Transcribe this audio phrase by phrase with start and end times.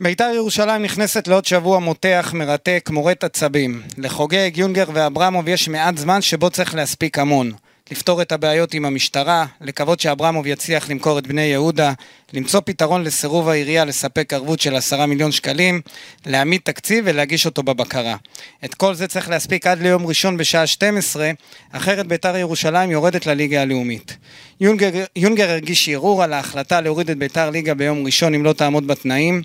[0.00, 3.82] בית"ר ירושלים נכנסת לעוד שבוע מותח, מרתק, מורט עצבים.
[3.96, 7.52] לחוגג, יונגר ואברמוב יש מעט זמן שבו צריך להספיק המון.
[7.90, 11.92] לפתור את הבעיות עם המשטרה, לקוות שאברמוב יצליח למכור את בני יהודה,
[12.32, 15.80] למצוא פתרון לסירוב העירייה לספק ערבות של עשרה מיליון שקלים,
[16.26, 18.16] להעמיד תקציב ולהגיש אותו בבקרה.
[18.64, 21.30] את כל זה צריך להספיק עד ליום ראשון בשעה 12,
[21.72, 24.16] אחרת בית"ר ירושלים יורדת לליגה הלאומית.
[24.60, 28.86] יונגר, יונגר הרגיש ערעור על ההחלטה להוריד את בית"ר ליגה ביום ראשון אם לא תעמוד
[28.86, 29.42] בתנאים.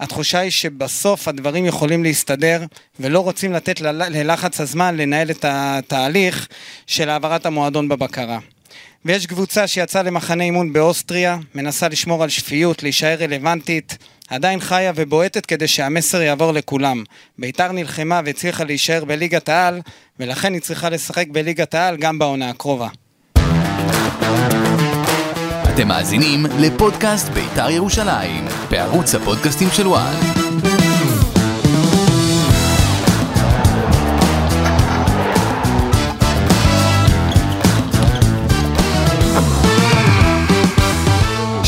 [0.00, 2.64] התחושה היא שבסוף הדברים יכולים להסתדר
[3.00, 6.48] ולא רוצים לתת ללחץ הזמן לנהל את התהליך
[6.86, 8.38] של העברת המועדון בבקרה.
[9.04, 15.46] ויש קבוצה שיצאה למחנה אימון באוסטריה, מנסה לשמור על שפיות, להישאר רלוונטית, עדיין חיה ובועטת
[15.46, 17.04] כדי שהמסר יעבור לכולם.
[17.38, 19.80] ביתר נלחמה והצליחה להישאר בליגת העל,
[20.20, 22.88] ולכן היא צריכה לשחק בליגת העל גם בעונה הקרובה.
[25.74, 30.83] אתם מאזינים לפודקאסט בית"ר ירושלים, בערוץ הפודקאסטים של וואן.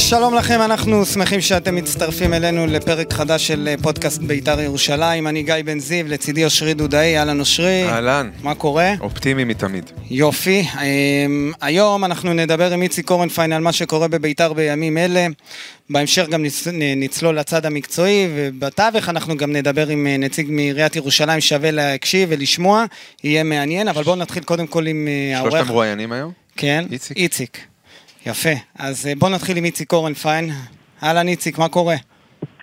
[0.09, 5.27] שלום לכם, אנחנו שמחים שאתם מצטרפים אלינו לפרק חדש של פודקאסט בית"ר ירושלים.
[5.27, 7.85] אני גיא בן זיו, לצידי אושרי דודאי, אהלן אושרי.
[7.89, 8.31] אהלן.
[8.43, 8.93] מה קורה?
[9.01, 9.91] אופטימי מתמיד.
[10.11, 10.65] יופי.
[10.83, 15.27] אמ, היום אנחנו נדבר עם איציק קורנפיין על מה שקורה בבית"ר בימים אלה.
[15.91, 16.45] בהמשך גם
[16.97, 22.84] נצלול לצד המקצועי, ובתווך אנחנו גם נדבר עם אה, נציג מעיריית ירושלים, שווה להקשיב ולשמוע,
[23.25, 25.53] יהיה מעניין, אבל בואו נתחיל קודם כל עם אה, העורך.
[25.53, 26.33] שלושת המרואיינים היום?
[26.57, 27.17] כן, איציק.
[27.17, 27.59] איציק.
[28.27, 28.50] יפה.
[28.78, 30.50] אז אה, בואו נתחיל עם איציק קורנפיין.
[31.02, 31.94] אהלן איציק, מה קורה?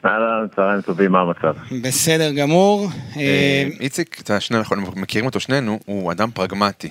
[0.06, 1.56] אהלן, צהריים טובים, מה המצב?
[1.84, 2.88] בסדר גמור.
[3.16, 6.90] אה, אה, איציק, אתה שני, אנחנו מכירים אותו שנינו, הוא אדם פרגמטי.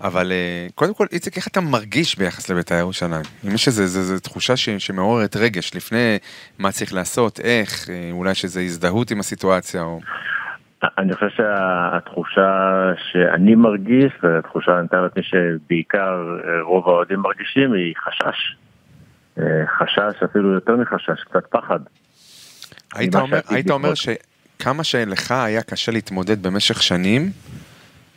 [0.00, 0.32] אבל
[0.74, 3.22] קודם כל, איציק, איך אתה מרגיש ביחס לבית"ר ירושלים?
[3.48, 6.18] אם יש איזו תחושה שמעוררת רגש לפני
[6.58, 10.00] מה צריך לעשות, איך, אולי שזה הזדהות עם הסיטואציה, או...
[10.98, 17.94] אני חושב שהתחושה שאני מרגיש, והתחושה אני מתאר לעצמי שבעיקר אה, רוב האוהדים מרגישים, היא
[18.04, 18.56] חשש.
[19.38, 19.44] אה,
[19.78, 21.80] חשש, אפילו יותר מחשש, קצת פחד.
[22.94, 27.30] היית אומר, היית אומר שכמה שלך היה קשה להתמודד במשך שנים,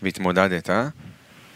[0.04, 0.88] והתמודדת, אה?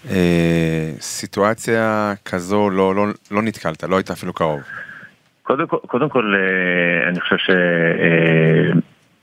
[0.10, 4.62] אה, סיטואציה כזו לא, לא, לא נתקלת, לא היית אפילו קרוב.
[5.44, 6.36] קודם כל, קודם כל
[7.08, 7.50] אני חושב ש...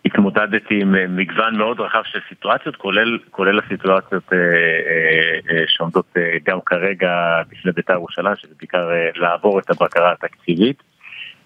[0.06, 6.06] התמודדתי עם אה, מגוון מאוד רחב של סיטואציות, כולל, כולל הסיטואציות אה, אה, אה, שעומדות
[6.16, 10.82] אה, גם כרגע בפני בית"ר ירושלים, שזה בעיקר אה, לעבור את הבקרה התקציבית.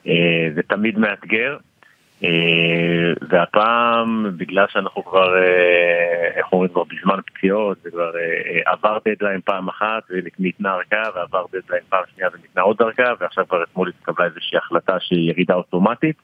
[0.07, 1.57] אה, זה תמיד מאתגר,
[2.25, 8.99] אה, והפעם, בגלל שאנחנו כבר, אה, איך אומרים, כבר בזמן פציעות, זה כבר אה, עבר
[9.09, 13.89] דדליין פעם אחת וניתנה ארכה, ועבר דדליין פעם שנייה וניתנה עוד ארכה, ועכשיו כבר אתמול
[13.89, 16.17] התקבלה איזושהי החלטה שהיא ירידה אוטומטית.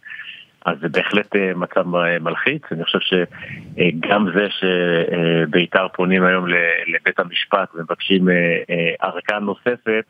[0.67, 6.47] אז זה בהחלט אה, מצב אה, מלחיץ, אני חושב שגם זה שבית"ר פונים היום
[6.87, 8.35] לבית המשפט ומבקשים אה,
[9.03, 10.05] ארכה נוספת,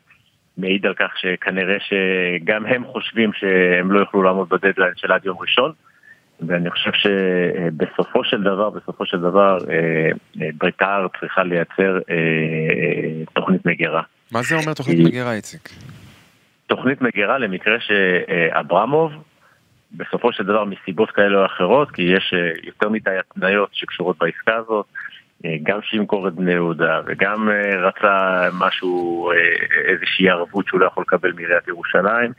[0.57, 5.37] מעיד על כך שכנראה שגם הם חושבים שהם לא יוכלו לעמוד בדדליין של עד יום
[5.39, 5.71] ראשון.
[6.47, 9.57] ואני חושב שבסופו של דבר, בסופו של דבר,
[10.35, 11.99] בית"ר צריכה לייצר
[13.33, 14.01] תוכנית מגירה.
[14.31, 15.69] מה זה אומר תוכנית מגירה, איציק?
[16.67, 19.11] תוכנית מגירה למקרה שאברמוב
[19.91, 24.55] בסופו של דבר מסיבות כאלה או אחרות, כי יש אה, יותר מדי התניות שקשורות בעסקה
[24.55, 24.85] הזאת,
[25.45, 29.31] אה, גם שימכור את בני יהודה וגם אה, רצה משהו,
[29.85, 32.31] איזושהי ערבות שהוא לא יכול לקבל מעיריית ירושלים.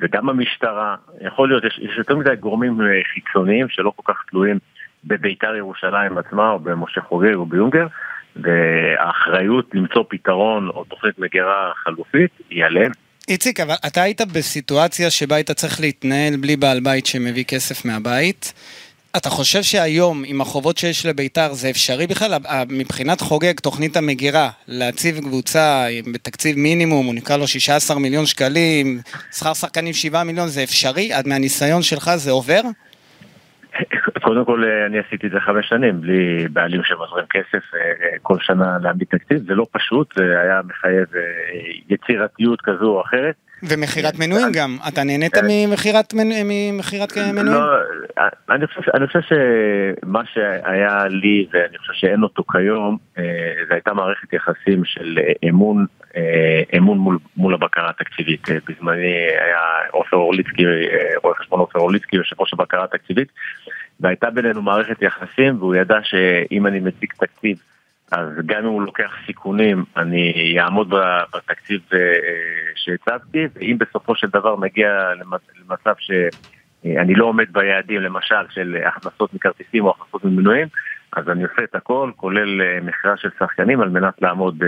[0.00, 2.80] וגם המשטרה, יכול להיות, יש, יש יותר מדי גורמים
[3.14, 4.58] חיצוניים שלא כל כך תלויים
[5.04, 7.86] בביתר ירושלים עצמה או במשה חוגג או ביונגר,
[8.36, 12.92] והאחריות למצוא פתרון או תוכנית מגירה חלופית היא עליהם.
[13.28, 18.52] איציק, אבל אתה היית בסיטואציה שבה היית צריך להתנהל בלי בעל בית שמביא כסף מהבית.
[19.16, 22.38] אתה חושב שהיום, עם החובות שיש לביתר, זה אפשרי בכלל?
[22.68, 29.00] מבחינת חוגג, תוכנית המגירה, להציב קבוצה בתקציב מינימום, הוא נקרא לו 16 מיליון שקלים,
[29.36, 31.12] שכר שחקנים 7 מיליון, זה אפשרי?
[31.12, 32.60] עד מהניסיון שלך זה עובר?
[34.22, 38.18] קודם כל אה, אני עשיתי את זה חמש שנים, בלי בעלים שמזרים כסף אה, אה,
[38.22, 41.06] כל שנה להעמיד תקציב, זה לא פשוט, זה היה מחייב
[41.88, 43.34] יצירתיות כזו או אחרת.
[43.62, 47.46] ומכירת מנויים גם, אתה נהנית ממכירת מנויים?
[47.46, 47.62] לא,
[48.94, 52.96] אני חושב שמה שהיה לי, ואני חושב שאין אותו כיום,
[53.68, 55.18] זה הייתה מערכת יחסים של
[55.48, 55.86] אמון,
[56.76, 58.48] אמון מול הבקרה התקציבית.
[58.68, 59.14] בזמני
[59.44, 59.60] היה
[59.90, 60.64] עופר אורליצקי,
[61.22, 63.28] רואה חשבון עופר אורליצקי, יושב ראש הבקרה התקציבית.
[64.02, 67.56] והייתה בינינו מערכת יחסים, והוא ידע שאם אני מציג תקציב,
[68.12, 70.94] אז גם אם הוא לוקח סיכונים, אני אעמוד
[71.34, 71.98] בתקציב אה,
[72.76, 74.88] שהצבתי, ואם בסופו של דבר נגיע
[75.60, 76.10] למצב ש...
[76.84, 80.68] אני לא עומד ביעדים למשל של הכנסות מכרטיסים או הכנסות ממנויים,
[81.16, 84.62] אז אני עושה את הכל, כולל מכירה של שחקנים על מנת לעמוד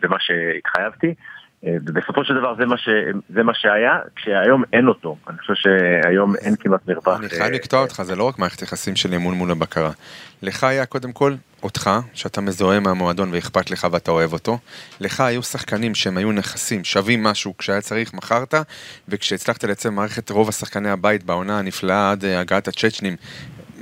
[0.00, 1.14] במה שהתחייבתי.
[1.62, 2.88] ובסופו של דבר זה מה, ש...
[3.34, 5.16] זה מה שהיה, כשהיום אין אותו.
[5.28, 7.20] אני חושב שהיום אין כמעט מרווח.
[7.20, 9.90] אני חייב לקטוע אותך, זה לא רק מערכת יחסים של אמון מול הבקרה.
[10.42, 14.58] לך היה קודם כל אותך, שאתה מזוהה מהמועדון ואכפת לך ואתה אוהב אותו.
[15.00, 18.54] לך היו שחקנים שהם היו נכסים, שווים משהו, כשהיה צריך מכרת,
[19.08, 23.16] וכשהצלחת לייצר מערכת רוב השחקני הבית בעונה הנפלאה עד אה, הגעת הצ'צ'נים,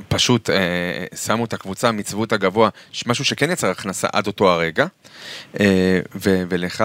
[0.08, 2.68] פשוט אה, שמו את הקבוצה, מיצבו את הגבוה,
[3.06, 4.86] משהו שכן יצר הכנסה עד אותו הרגע,
[5.60, 6.84] אה, ו- ולך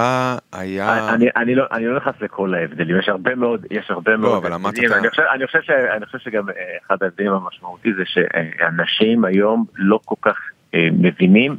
[0.54, 1.10] היה...
[1.14, 4.38] אני, אני, לא, אני לא נכנס לכל ההבדלים, יש הרבה מאוד, יש הרבה לא, מאוד
[4.46, 4.74] אבל אמרת.
[4.74, 6.54] אתה- אני חושב, אני, חושב ש, אני חושב שגם אה,
[6.88, 10.38] אחד ההבדלים המשמעותי זה שאנשים היום לא כל כך
[10.74, 11.58] אה, מבינים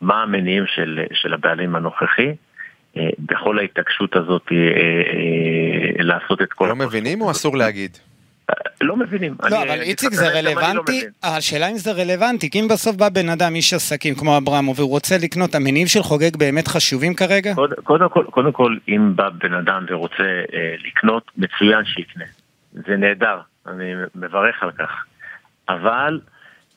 [0.00, 2.34] מה המניעים של, של הבעלים הנוכחי.
[2.96, 4.56] אה, בכל ההתעקשות הזאת אה,
[6.04, 6.66] לעשות את כל...
[6.68, 7.30] לא מבינים או.
[7.30, 7.98] אסור להגיד?
[8.80, 9.34] לא מבינים.
[9.42, 11.10] לא, אני- אבל איציק זה לא רלוונטי, מבין.
[11.22, 14.90] השאלה אם זה רלוונטי, כי אם בסוף בא בן אדם, איש עסקים כמו אברמוב, והוא
[14.90, 17.54] רוצה לקנות, המניעים של חוגג באמת חשובים כרגע?
[17.54, 22.24] קוד- קודם כל, קודם כל, אם בא בן אדם ורוצה אה, לקנות, מצוין שיקנה.
[22.72, 23.38] זה נהדר,
[23.68, 23.84] אני
[24.14, 25.04] מברך על כך.
[25.68, 26.20] אבל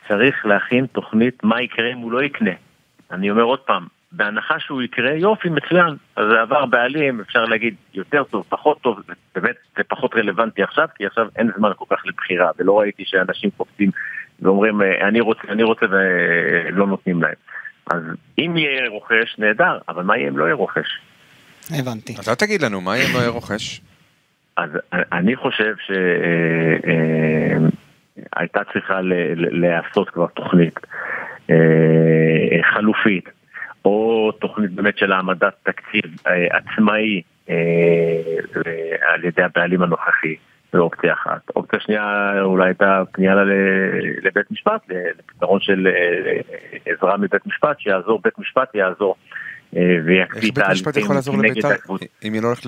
[0.07, 2.51] צריך להכין תוכנית מה יקרה אם הוא לא יקנה.
[3.12, 5.96] אני אומר עוד פעם, בהנחה שהוא יקרה, יופי, מצוין.
[6.16, 9.00] אז זה עבר בעלים, אפשר להגיד יותר טוב, פחות טוב,
[9.36, 13.50] באמת זה פחות רלוונטי עכשיו, כי עכשיו אין זמן כל כך לבחירה, ולא ראיתי שאנשים
[13.58, 13.92] קופצים
[14.42, 17.34] ואומרים, אה, אני רוצה, אני רוצה ולא נותנים להם.
[17.92, 18.02] אז
[18.40, 21.02] אם יהיה רוכש, נהדר, אבל מה יהיה אם לא יהיה רוכש?
[21.72, 22.16] הבנתי.
[22.24, 23.82] אתה תגיד לנו, מה יהיה אם לא יהיה רוכש?
[24.58, 25.76] אז אני חושב
[28.36, 30.80] שהייתה צריכה ל- ל- להיעשות כבר תוכנית
[31.50, 31.56] אה,
[32.74, 33.30] חלופית,
[33.86, 37.56] או תוכנית באמת של העמדת תקציב אה, עצמאי אה,
[39.14, 40.36] על ידי הבעלים הנוכחי.
[40.74, 41.42] זו אופציה אחת.
[41.56, 43.34] אופציה שנייה אולי הייתה פנייה
[44.24, 44.81] לבית משפט,
[45.20, 46.42] לפתרון של אה,
[46.94, 49.16] עזרה מבית משפט, שיעזור, בית משפט יעזור
[49.74, 52.06] איך ויקפיא את בית המשפט יכול לעזור נגד לבית"ר הקבוצה.
[52.24, 52.66] אם היא לא הולכת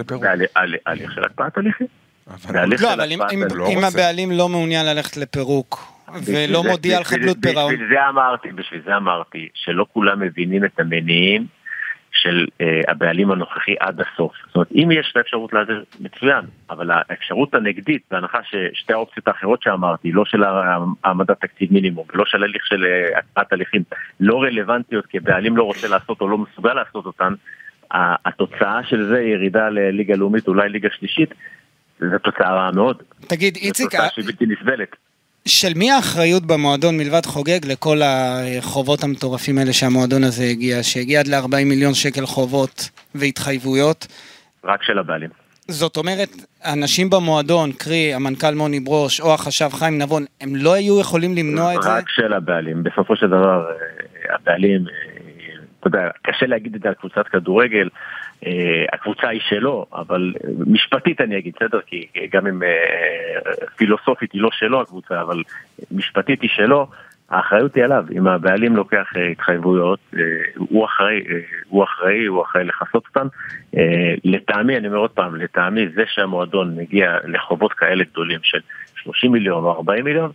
[0.56, 1.88] הל- הליך של הקפאת הליכים.
[2.50, 3.20] אבל- לא, אבל אם-.
[3.56, 3.68] לא.
[3.84, 5.80] הבעלים לא מעוניין ללכת לפירוק,
[6.26, 10.66] ולא זה- מודיע על חדלות פירעון, בשביל זה אמרתי, בשביל זה אמרתי, שלא כולם מבינים
[10.66, 11.46] את המניעים
[12.14, 14.34] של אה, הבעלים הנוכחי עד הסוף.
[14.48, 19.64] זאת אומרת, אם יש את האפשרות להעביר, מצוין, אבל האפשרות הנגדית, בהנחה ששתי האופציות האחרות
[19.64, 20.44] שאמרתי, לא של
[21.04, 23.84] העמדת תקציב מינימום ולא של הליך של אה, הקפאת הליכים,
[24.20, 27.34] לא רלוונטיות כי הבעלים לא רוצה לעשות או לא מסוגל לעשות אותן,
[28.26, 31.30] התוצאה של זה היא ירידה לליגה לאומית, אולי ליגה שלישית,
[32.00, 33.04] זו תוצאה רעה מאוד.
[33.28, 34.96] תגיד, זו איציק, תוצאה שהיא בלתי נסבלת.
[35.46, 41.28] של מי האחריות במועדון מלבד חוגג לכל החובות המטורפים האלה שהמועדון הזה הגיע, שהגיע עד
[41.28, 44.08] ל-40 מיליון שקל חובות והתחייבויות?
[44.64, 45.30] רק של הבעלים.
[45.68, 46.30] זאת אומרת,
[46.66, 51.76] אנשים במועדון, קרי המנכ"ל מוני ברוש או החשב חיים נבון, הם לא היו יכולים למנוע
[51.76, 51.90] את זה?
[51.90, 52.84] רק של הבעלים.
[52.84, 54.94] בסופו של דבר, אה, הבעלים, אה,
[55.80, 57.90] אתה יודע, קשה להגיד את זה על קבוצת כדורגל,
[58.94, 61.80] הקבוצה היא שלו, אבל אה, משפטית אני אגיד, בסדר?
[61.88, 62.70] כי גם אם אה,
[63.76, 65.44] פילוסופית היא לא שלו הקבוצה, אבל
[65.92, 66.88] משפטית היא שלו,
[67.30, 68.06] האחריות היא עליו.
[68.12, 70.22] אם הבעלים לוקח אה, התחייבויות, אה,
[70.56, 73.28] הוא אחראי, אה, הוא אחראי, הוא אחראי לכסות אותן.
[73.78, 78.60] אה, לטעמי, אני אומר עוד פעם, לטעמי זה שהמועדון מגיע לחובות כאלה גדולים של
[78.96, 80.32] 30 מיליון או 40 מיליון,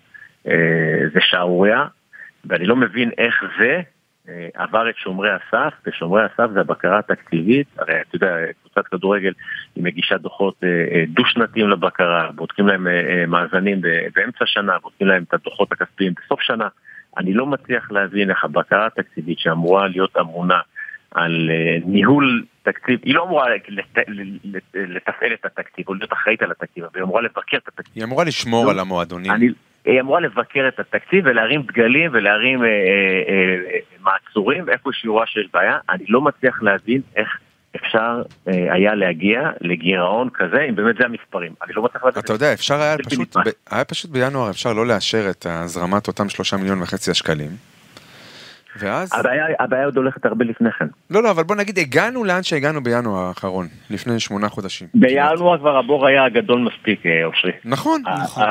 [0.49, 0.53] אה,
[1.13, 1.85] זה שערורייה,
[2.45, 3.81] ואני לא מבין איך זה אה,
[4.55, 9.33] עבר את שומרי הסף, ושומרי הסף זה הבקרה התקציבית, הרי אתה יודע, קבוצת כדורגל
[9.77, 13.81] היא מגישה דוחות אה, אה, דו-שנתיים לבקרה, בודקים להם אה, אה, מאזנים
[14.15, 16.69] באמצע שנה, בודקים להם את הדוחות הכספיים בסוף שנה.
[17.19, 20.61] אני לא מצליח להבין איך הבקרה התקציבית שאמורה להיות אמונה
[21.11, 24.09] על אה, ניהול תקציב, היא לא אמורה לת-
[24.45, 27.93] לת- לתפעל את התקציב או להיות אחראית על התקציב, אבל היא אמורה לבקר את התקציב.
[27.95, 28.71] היא אמורה לשמור לא.
[28.71, 29.33] על המועדונים.
[29.87, 32.75] היא אמורה לבקר את התקציב ולהרים דגלים ולהרים אה, אה,
[33.75, 35.79] אה, מעצורים איפה שהיא רואה שיש בעיה.
[35.91, 37.29] אני לא מצליח להבין איך
[37.77, 41.53] אפשר אה, היה להגיע לגירעון כזה, אם באמת זה המספרים.
[41.63, 42.23] אני לא מצליח להבין.
[42.25, 43.37] אתה יודע, אפשר היה פשוט.
[43.37, 47.51] ב- היה פשוט בינואר אפשר לא לאשר את הזרמת אותם שלושה מיליון וחצי השקלים.
[48.79, 50.87] ואז, הבעיה, הבעיה עוד הולכת הרבה לפני כן.
[51.11, 54.89] לא לא, אבל בוא נגיד הגענו לאן שהגענו בינואר האחרון, לפני שמונה חודשים.
[54.95, 57.53] בינואר כבר הבור היה גדול מספיק, אה, אושרי.
[57.65, 58.43] נכון, נכון.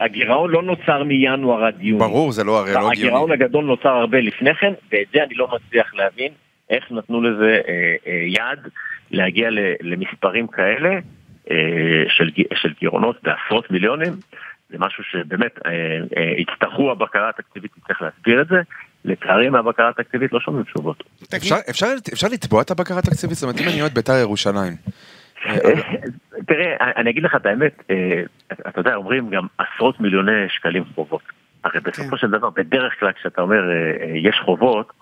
[0.00, 1.98] הגירעון לא נוצר מינואר עד יוני.
[2.00, 3.44] ברור, זה לא הרי לא הגירעון הגיוני.
[3.44, 6.32] הגדול נוצר הרבה לפני כן, ואת זה אני לא מצליח להבין,
[6.70, 8.58] איך נתנו לזה אה, אה, יד
[9.10, 10.90] להגיע ל- למספרים כאלה
[11.50, 11.56] אה,
[12.08, 14.12] של, של גירעונות בעשרות מיליונים.
[14.70, 15.70] זה משהו שבאמת אה,
[16.16, 18.56] אה, יצטרכו הבקרה התקציבית, תצטרך להסביר את זה.
[19.06, 21.02] לצערי מהבקרה התקציבית לא שומעים תשובות.
[21.36, 23.36] אפשר- אפשר אפשר לתבוע את הבקרה התקציבית?
[23.36, 24.72] זאת אומרת, אם אני אוהד בית"ר ירושלים,
[26.46, 27.82] תראה, אני אגיד לך את האמת,
[28.68, 31.22] אתה יודע, אומרים גם עשרות מיליוני שקלים חובות.
[31.64, 32.16] הרי בסופו כן.
[32.16, 33.62] של דבר, בדרך כלל כשאתה אומר
[34.14, 34.92] יש חובות,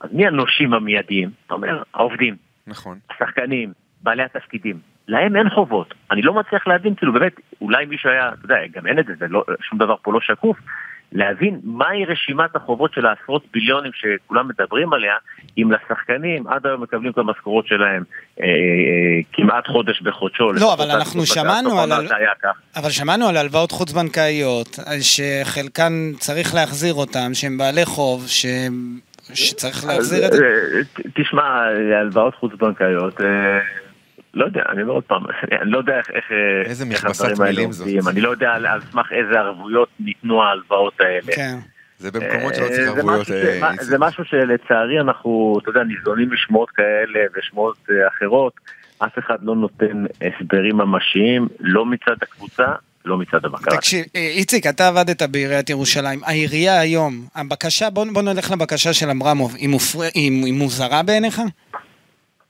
[0.00, 1.30] אז מי הנושים המיידיים?
[1.46, 2.36] אתה אומר, העובדים.
[2.66, 2.98] נכון.
[3.10, 4.78] השחקנים, בעלי התפקידים.
[5.08, 5.94] להם אין חובות.
[6.10, 9.12] אני לא מצליח להבין, כאילו באמת, אולי מישהו היה, אתה יודע, גם אין את זה,
[9.18, 10.56] זה לא, שום דבר פה לא שקוף,
[11.14, 15.14] להבין מהי רשימת החובות של העשרות ביליונים שכולם מדברים עליה,
[15.58, 18.02] אם לשחקנים עד היום מקבלים את המשכורות שלהם
[18.40, 18.50] אה, אה,
[19.32, 20.52] כמעט חודש בחודשו.
[20.52, 21.92] לא, אבל אנחנו שמענו על...
[22.76, 28.98] אבל שמענו על הלוואות חוץ-בנקאיות, שחלקן צריך להחזיר אותן, שהן בעלי חוב, שהם...
[29.34, 30.44] שצריך להחזיר את זה?
[30.44, 31.42] אה, תשמע,
[32.00, 33.26] הלוואות חוץ-בנקאיות, אה,
[34.34, 35.22] לא יודע, אני אומר עוד פעם,
[35.62, 36.24] אני לא יודע איך
[36.64, 37.88] איזה מכבסת מילים זאת.
[38.08, 41.32] אני לא יודע על סמך איזה ערבויות ניתנו ההלוואות האלה.
[41.34, 41.56] כן.
[41.98, 43.26] זה במקומות שלא צריך אה, ערבויות.
[43.80, 47.76] זה משהו שלצערי אנחנו, אתה יודע, ניזונים משמועות כאלה ושמועות
[48.08, 48.52] אחרות.
[48.98, 52.66] אף אחד לא נותן הסברים ממשיים, לא מצד הקבוצה
[53.04, 53.76] לא מצד הבקרה.
[53.76, 56.20] תקשיב, אה, איציק, אתה עבדת בעיריית ירושלים.
[56.24, 60.00] העירייה היום, הבקשה, בוא, בוא נלך לבקשה של אברמוב, היא, מופר...
[60.02, 61.40] היא, היא מוזרה בעיניך?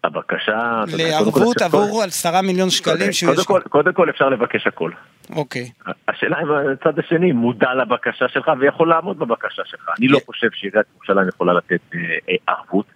[0.05, 0.85] הבקשה...
[0.99, 4.91] לערבות עבור עשרה מיליון שקלים קודם, קודם, כל, קודם כל אפשר לבקש הכל.
[5.31, 5.71] אוקיי.
[6.09, 9.91] השאלה אם הצד השני מודע לבקשה שלך ויכול לעמוד בבקשה שלך.
[9.99, 12.87] אני לא חושב שעיריית ירושלים יכולה לתת אה, אה, ערבות.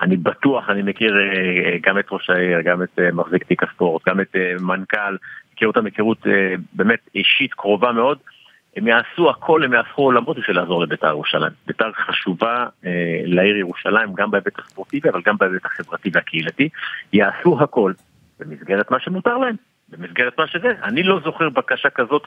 [0.00, 4.20] אני בטוח, אני מכיר אה, גם את ראש העיר, גם את מחזיק תיק הספורט, גם
[4.20, 5.16] את מנכ"ל
[5.52, 6.26] מכיר אותם היכרות
[6.72, 8.18] באמת אישית קרובה מאוד,
[8.76, 11.52] הם יעשו הכל, הם יהפכו עולמות בשביל לעזור לבית"ר ירושלים.
[11.66, 12.90] בית"ר חשובה אה,
[13.24, 16.68] לעיר ירושלים, גם בהיבט הספורטיבי, אבל גם בהיבט החברתי והקהילתי.
[17.12, 17.92] יעשו הכל
[18.40, 19.56] במסגרת מה שמותר להם,
[19.88, 20.72] במסגרת מה שזה.
[20.82, 22.26] אני לא זוכר בקשה כזאת,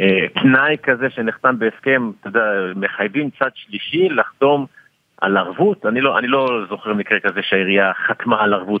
[0.00, 2.40] אה, תנאי כזה שנחתם בהסכם, אתה יודע,
[2.76, 4.66] מחייבים צד שלישי לחתום
[5.20, 8.80] על ערבות, אני לא, אני לא זוכר מקרה כזה שהעירייה חתמה על ערבות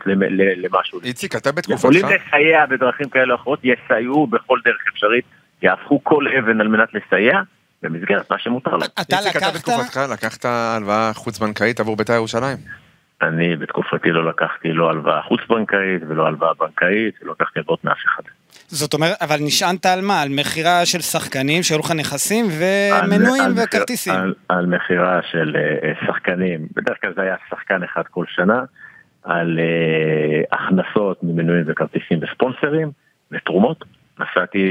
[0.56, 1.00] למשהו.
[1.04, 1.78] איציק, אתה בתקופתך...
[1.78, 5.24] יכולים לסייע בדרכים כאלה או אחרות, יסייעו בכל דרך אפשרית,
[5.62, 7.40] יהפכו כל אבן על מנת לסייע.
[7.82, 8.90] במסגרת מה שמותר להם.
[9.00, 9.36] אתה לקחת?
[9.36, 12.56] אתה בתקופתך לקחת הלוואה חוץ-בנקאית עבור בית"ר ירושלים?
[13.22, 18.22] אני בתקופתי לא לקחתי לא הלוואה חוץ-בנקאית ולא הלוואה בנקאית, ולא לקחתי הלוואות מאף אחד.
[18.68, 20.22] זאת אומרת, אבל נשענת על מה?
[20.22, 24.14] על מכירה של שחקנים שהיו לך נכסים ומנויים על, וכרטיסים.
[24.14, 28.62] על, על מכירה של uh, שחקנים, בדרך כלל זה היה שחקן אחד כל שנה,
[29.22, 32.90] על uh, הכנסות ממנויים וכרטיסים וספונסרים
[33.32, 33.84] ותרומות.
[34.22, 34.68] נסעתי,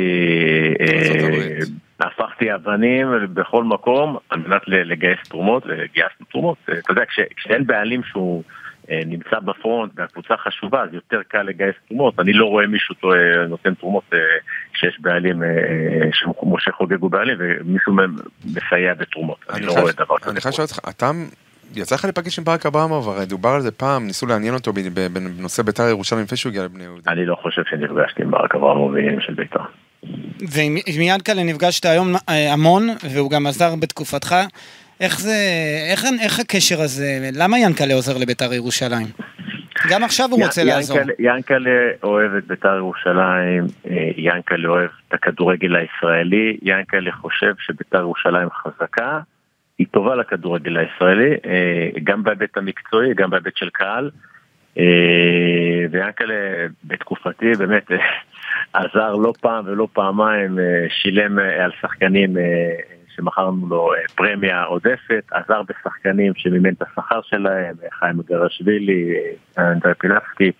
[1.99, 6.57] הפכתי אבנים בכל מקום על מנת לגייס תרומות וגייסנו תרומות.
[6.65, 8.43] אתה יודע, כש, כשאין בעלים שהוא...
[8.91, 12.19] אה, נמצא בפרונט והקבוצה חשובה, אז יותר קל לגייס תרומות.
[12.19, 12.95] אני לא רואה מישהו
[13.49, 14.19] נותן תרומות אה,
[14.73, 15.49] שיש בעלים, אה,
[16.13, 17.93] שמשה חוגג הוא בעלים, ומישהו
[18.45, 19.37] מסייע בתרומות.
[19.49, 20.31] אני לא רואה דבר כזה.
[20.31, 21.11] אני חייב לשאול אותך, אתה...
[21.75, 24.73] יצא לך להיפגש עם ברק אברמוב, הרי דובר על זה פעם, ניסו לעניין אותו
[25.13, 27.11] בנושא בית"ר ירושלים לפני שהוא הגיע לבני יהודה.
[27.11, 29.59] אני לא חושב שנפגשתי עם ברק אברמוב בעניינים של בית"ר.
[30.49, 30.77] ועם
[31.25, 34.35] כאלה נפגשת היום המון, והוא גם עזר בתקופתך.
[34.99, 35.35] איך זה,
[35.91, 39.07] איך, איך הקשר הזה, למה ינקלה עוזר לביתר ירושלים?
[39.89, 40.97] גם עכשיו הוא רוצה לעזור.
[41.19, 48.47] ינקלה אוהב את ביתר ירושלים, אה, ינקלה אוהב את הכדורגל הישראלי, ינקלה חושב שביתר ירושלים
[48.49, 49.19] חזקה,
[49.79, 54.09] היא טובה לכדורגל הישראלי, אה, גם בהיבט המקצועי, גם בהיבט של קהל.
[54.77, 56.35] אה, ויאנקלה
[56.83, 57.91] בתקופתי באמת
[58.73, 60.59] עזר לא פעם ולא פעמיים,
[60.89, 62.37] שילם על שחקנים
[63.19, 69.13] שמכרנו לו אה, פרמיה עודפת, עזר בשחקנים שמימן את השכר שלהם, חיים גרשווילי,
[69.57, 70.51] אה, אנדרי פילפסקי,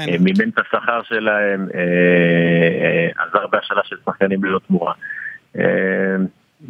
[0.00, 1.68] אה, מימן את השכר שלהם,
[3.16, 4.92] עזר בהשאלה של שחקנים ללא תמורה.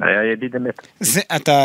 [0.01, 0.89] היה ידיד אמת.
[1.01, 1.57] זה, אתה,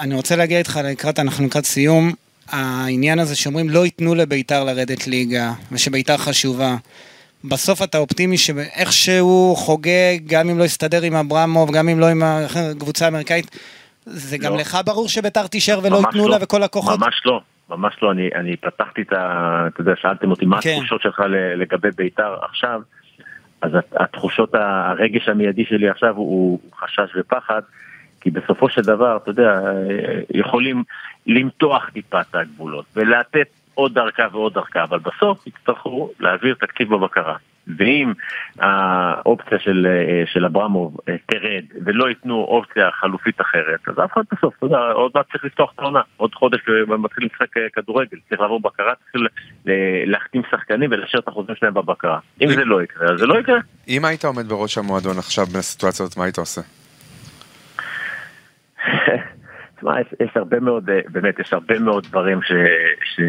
[0.00, 2.12] אני רוצה להגיע איתך לקראת, אנחנו לקראת סיום.
[2.48, 6.76] העניין הזה שאומרים לא ייתנו לביתר לרדת ליגה, ושביתר חשובה.
[7.44, 12.22] בסוף אתה אופטימי שאיכשהו חוגג, גם אם לא יסתדר עם אברמוב, גם אם לא עם
[12.22, 13.58] הקבוצה האמריקאית,
[14.06, 14.58] זה גם לא.
[14.58, 16.30] לך ברור שביתר תישאר ולא ייתנו לא.
[16.30, 17.00] לה וכל הכוחות?
[17.00, 17.40] ממש לא,
[17.70, 19.66] ממש לא, אני, אני פתחתי את ה...
[19.74, 20.70] אתה יודע, שאלתם אותי מה כן.
[20.76, 21.22] התחושות שלך
[21.56, 22.80] לגבי ביתר עכשיו,
[23.66, 27.62] אז התחושות, הרגש המיידי שלי עכשיו הוא חשש ופחד,
[28.20, 29.60] כי בסופו של דבר, אתה יודע,
[30.34, 30.84] יכולים
[31.26, 37.36] למתוח טיפה את הגבולות ולתת עוד דרכה ועוד דרכה, אבל בסוף יצטרכו להעביר תקציב בבקרה.
[37.66, 38.12] ואם
[38.58, 44.22] האופציה של, אה, של אברמוב אה, תרד ולא ייתנו אופציה חלופית אחרת, אז אף אחד
[44.32, 46.60] בסוף, אתה יודע, עוד מעט צריך לפתוח את העונה, עוד חודש
[46.98, 49.24] מתחיל לשחק אה, כדורגל, צריך לעבור בקרה, צריך
[50.06, 52.18] להחתים שחקנים ולאשר את החוזים שלהם בבקרה.
[52.42, 53.58] אם זה לא יקרה, אז זה לא יקרה.
[53.88, 56.60] אם היית עומד בראש המועדון עכשיו בסיטואציה הזאת, מה היית עושה?
[59.76, 62.52] תשמע, יש, יש הרבה מאוד, באמת, יש הרבה מאוד דברים ש...
[63.04, 63.20] ש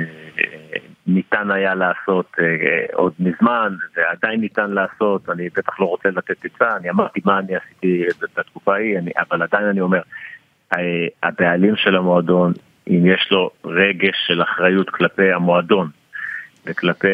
[1.08, 2.46] ניתן היה לעשות אה,
[2.94, 7.56] עוד מזמן, ועדיין ניתן לעשות, אני בטח לא רוצה לתת עצה, אני אמרתי מה אני
[7.56, 8.04] עשיתי
[8.38, 10.02] בתקופה ההיא, אני, אבל עדיין אני אומר,
[10.74, 12.54] אה, הבעלים של המועדון,
[12.90, 15.90] אם יש לו רגש של אחריות כלפי המועדון
[16.66, 17.08] וכלפי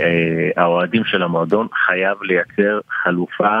[0.00, 3.60] אה, האוהדים של המועדון, חייב לייצר חלופה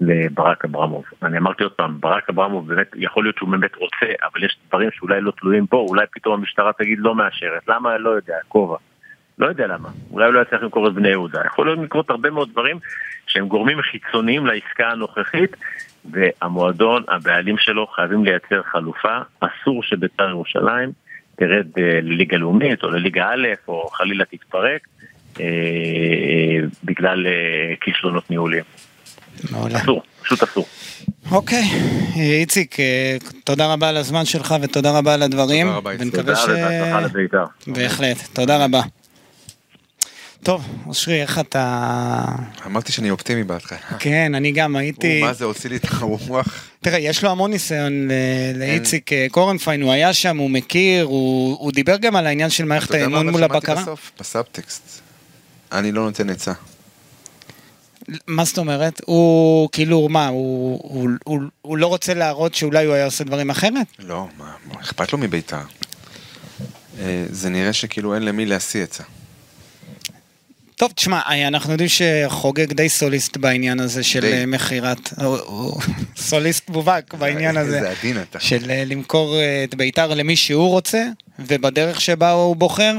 [0.00, 1.04] לברק אברמוב.
[1.22, 4.90] אני אמרתי עוד פעם, ברק אברמוב באמת, יכול להיות שהוא באמת רוצה, אבל יש דברים
[4.92, 7.98] שאולי לא תלויים בו, אולי פתאום המשטרה תגיד לא מאשרת, למה?
[7.98, 8.76] לא יודע, כובע.
[9.42, 11.40] לא יודע למה, אולי הוא לא יצליח למכור את בני יהודה.
[11.46, 12.78] יכול להיות לקרות הרבה מאוד דברים
[13.26, 15.56] שהם גורמים חיצוניים לעסקה הנוכחית,
[16.10, 20.92] והמועדון, הבעלים שלו חייבים לייצר חלופה, אסור שבית"ר ירושלים
[21.36, 24.86] תרד אה, לליגה לאומית או לליגה א' או חלילה תתפרק
[25.40, 25.46] אה,
[26.84, 28.64] בגלל אה, כישלונות ניהוליים.
[29.50, 29.78] מעולה.
[29.78, 30.66] אסור, פשוט אסור.
[31.30, 31.64] אוקיי,
[32.16, 35.66] איציק, אה, תודה רבה על הזמן שלך ותודה רבה על הדברים.
[35.66, 36.14] תודה רבה, איציק.
[36.14, 37.44] תודה ובהצלחה לבית"ר.
[37.66, 38.80] בהחלט, תודה רבה.
[40.42, 42.24] טוב, אושרי, איך אתה...
[42.66, 43.78] אמרתי שאני אופטימי בהתחלה.
[43.98, 45.20] כן, אני גם הייתי...
[45.20, 46.66] מה זה, הוציא לי את הרוח.
[46.80, 48.08] תראה, יש לו המון ניסיון
[48.54, 52.94] לאיציק אה, קורנפיין, הוא היה שם, הוא מכיר, הוא דיבר גם על העניין של מערכת
[52.94, 53.58] האמון מול הבקרה.
[53.58, 54.12] אתה יודע מה שמעתי בסוף?
[54.20, 55.00] בסאבטקסט.
[55.72, 56.52] אני לא נותן עצה.
[58.26, 59.00] מה זאת אומרת?
[59.06, 63.50] הוא כאילו, מה, הוא, הוא, הוא, הוא לא רוצה להראות שאולי הוא היה עושה דברים
[63.50, 63.86] אחרת?
[63.98, 65.60] לא, מה, אכפת לו מביתר.
[67.00, 69.02] אה, זה נראה שכאילו אין למי להשיא עצה.
[70.82, 75.12] טוב, תשמע, אנחנו יודעים שחוגג די סוליסט בעניין הזה של אה, מכירת,
[76.16, 78.40] סוליסט מובהק בעניין הזה, איזה עדין אתה.
[78.40, 81.04] של אה, למכור את ביתר למי שהוא רוצה,
[81.38, 82.96] ובדרך שבה הוא בוחר.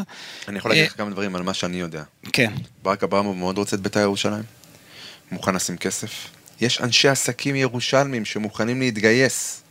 [0.47, 2.03] אני יכול להגיד לך כמה דברים על מה שאני יודע.
[2.33, 2.51] כן.
[2.83, 4.43] ברק אברמוב מאוד רוצה את ביתר ירושלים.
[5.31, 6.27] מוכן לשים כסף.
[6.61, 9.61] יש אנשי עסקים ירושלמים שמוכנים להתגייס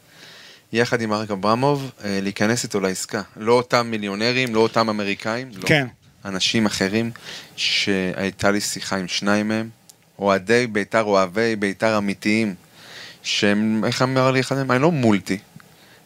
[0.73, 3.23] יחד עם אריק אברמוב, אה, להיכנס איתו לעסקה.
[3.37, 5.67] לא אותם מיליונרים, לא אותם אמריקאים, לא.
[5.67, 5.87] כן.
[6.25, 7.11] אנשים אחרים,
[7.57, 9.69] שהייתה לי שיחה עם שניים מהם,
[10.19, 12.55] אוהדי בית"ר, אוהבי בית"ר אמיתיים,
[13.23, 14.71] שהם, איך אמר לי אחד מהם?
[14.71, 15.39] אני לא מולטי,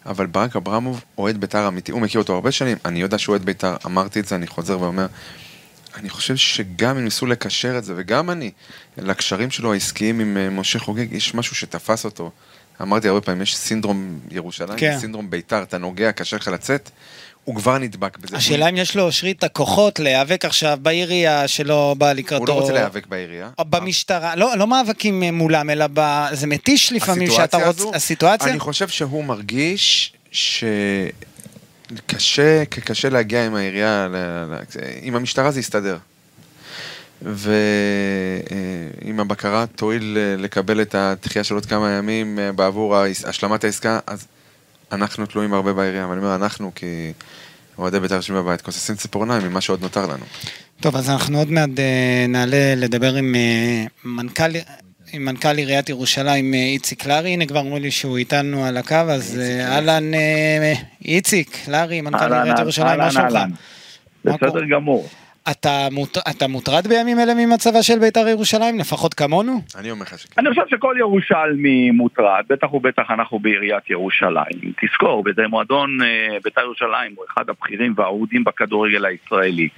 [0.07, 3.45] אבל ברק אברמוב אוהד בית"ר אמיתי, הוא מכיר אותו הרבה שנים, אני יודע שהוא אוהד
[3.45, 5.07] בית"ר, אמרתי את זה, אני חוזר ואומר,
[5.97, 8.51] אני חושב שגם אם ניסו לקשר את זה, וגם אני,
[8.99, 12.31] לקשרים שלו העסקיים עם אה, משה חוגג, יש משהו שתפס אותו.
[12.83, 14.99] אמרתי הרבה פעמים, יש סינדרום ירושלים, כן.
[15.01, 16.91] סינדרום בית"ר, אתה נוגע, קשה לך לצאת,
[17.47, 18.37] הוא כבר נדבק בזה.
[18.37, 22.43] השאלה אם יש לו, אושרי, את הכוחות להיאבק עכשיו בעירייה שלא בא לקראתו.
[22.43, 23.51] הוא לא רוצה להיאבק בעירייה.
[23.59, 26.27] במשטרה, לא, לא מאבקים מולם, אלא ב...
[26.33, 27.85] זה מתיש לפעמים שאתה רוצה...
[27.95, 28.51] הסיטואציה?
[28.51, 30.65] אני חושב שהוא מרגיש ש...
[32.07, 34.09] קשה, קשה להגיע עם העירייה,
[35.03, 35.97] עם המשטרה זה יסתדר.
[37.23, 44.27] ואם הבקרה תואיל לקבל את התחייה של עוד כמה ימים אה, בעבור השלמת העסקה, אז
[44.93, 47.13] אנחנו תלויים הרבה בעירייה, אבל אני אומר אנחנו כי
[47.79, 50.25] אוהדי בית"ר יושבים בבית, כוססים ציפורניים ממה שעוד נותר לנו.
[50.81, 54.53] טוב, אז אנחנו עוד מעט אה, נעלה לדבר עם אה, מנכ"ל
[55.13, 58.95] עם מנכ"ל עיריית ירושלים אה, איציק לארי, הנה כבר אמרו לי שהוא איתנו על הקו,
[58.95, 60.73] אז אה, אהלן אה,
[61.05, 63.35] איציק, לארי, מנכ"ל עיריית ירושלים, מה שלומך?
[64.25, 65.09] בסדר גמור.
[65.51, 66.19] אתה, מוט...
[66.31, 69.61] אתה מוטרד בימים אלה ממצבה של בית"ר ירושלים, לפחות כמונו?
[69.79, 70.33] אני אומר לך שכן.
[70.39, 74.73] אני חושב שכל ירושלמי מוטרד, בטח ובטח אנחנו בעיריית ירושלים.
[74.81, 75.99] תזכור, בזה מועדון
[76.45, 79.69] בית"ר ירושלים הוא אחד הבכירים והאהודים בכדורגל הישראלי.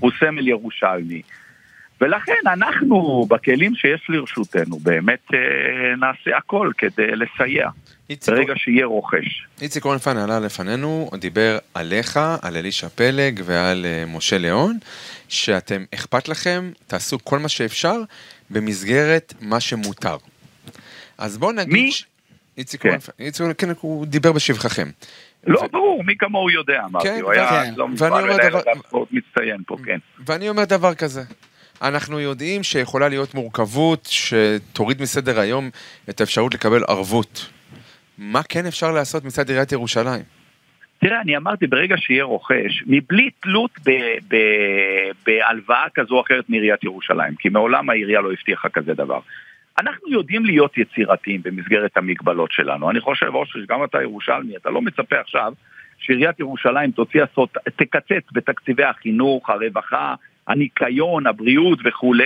[0.00, 1.22] הוא סמל ירושלמי.
[2.00, 7.68] ולכן אנחנו, בכלים שיש לרשותנו, באמת אה, נעשה הכל כדי לסייע.
[8.28, 9.46] ברגע שיהיה רוכש.
[9.62, 14.78] איציק אורנפן עלה לפנינו, דיבר עליך, על אלישע פלג ועל uh, משה ליאון,
[15.28, 17.96] שאתם, אכפת לכם, תעשו כל מה שאפשר
[18.50, 20.16] במסגרת מה שמותר.
[21.18, 21.72] אז בואו נגיד...
[21.72, 21.90] מי?
[22.58, 22.88] איציק כן.
[22.88, 24.88] אורנפן, איציק, כן, הוא דיבר בשבחכם.
[25.46, 25.68] לא, ו...
[25.72, 27.74] ברור, מי כמוהו יודע, אמרתי, כן, הוא היה כן.
[27.76, 28.60] לא מזמן מנהל דבר...
[29.10, 29.98] מצטיין פה, כן.
[30.26, 31.22] ואני אומר דבר כזה,
[31.82, 35.70] אנחנו יודעים שיכולה להיות מורכבות שתוריד מסדר היום
[36.10, 37.50] את האפשרות לקבל ערבות.
[38.18, 40.22] מה כן אפשר לעשות מצד עיריית ירושלים?
[40.98, 43.70] תראה, אני אמרתי, ברגע שיהיה רוכש, מבלי תלות
[45.26, 49.20] בהלוואה כזו או אחרת מעיריית ירושלים, כי מעולם העירייה לא הבטיחה כזה דבר.
[49.78, 52.90] אנחנו יודעים להיות יצירתיים במסגרת המגבלות שלנו.
[52.90, 55.52] אני חושב, אושרי, שגם אתה ירושלמי, אתה לא מצפה עכשיו
[55.98, 57.22] שעיריית ירושלים תוציא
[57.76, 60.14] תקצץ בתקציבי החינוך, הרווחה,
[60.48, 62.24] הניקיון, הבריאות וכולי,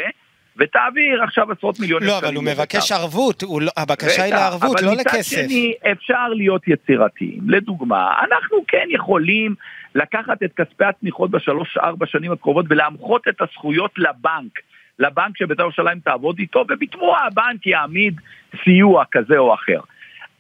[0.57, 2.23] ותעביר עכשיו עשרות מיליוני שקלים.
[2.23, 5.11] לא, אבל הוא מבקש ערבות, לא, הבקשה היא לערבות, לא לכסף.
[5.11, 7.51] אבל מצד שני, אפשר להיות יצירתיים.
[7.51, 9.55] לדוגמה, אנחנו כן יכולים
[9.95, 14.53] לקחת את כספי התמיכות בשלוש-ארבע שנים הקרובות ולהמחות את הזכויות לבנק.
[14.99, 18.21] לבנק שבית"ר ירושלים תעבוד איתו, ובתמורה הבנק יעמיד
[18.65, 19.81] סיוע כזה או אחר.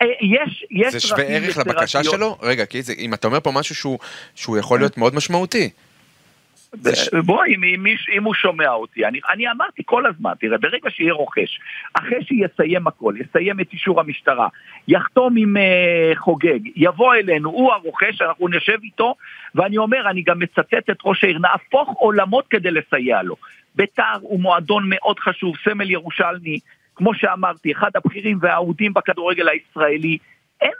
[0.02, 2.38] אה, יש, יש זה שווה ערך לבקשה שלו?
[2.42, 3.98] רגע, כי זה, אם אתה אומר פה משהו שהוא,
[4.34, 5.70] שהוא יכול להיות מאוד משמעותי.
[7.24, 11.60] בואי, אם, אם, הוא שומע אותי, אני, אני אמרתי כל הזמן, תראה, ברגע שיהיה רוכש,
[11.94, 14.48] אחרי שיסיים הכל, יסיים את אישור המשטרה,
[14.88, 19.14] יחתום עם uh, חוגג, יבוא אלינו, הוא הרוכש, אנחנו נשב איתו,
[19.54, 23.36] ואני אומר, אני גם מצטט את ראש העיר, נהפוך עולמות כדי לסייע לו.
[23.74, 26.58] ביתר הוא מועדון מאוד חשוב, סמל ירושלמי,
[26.94, 30.18] כמו שאמרתי, אחד הבכירים והאהודים בכדורגל הישראלי.
[30.62, 30.70] אין,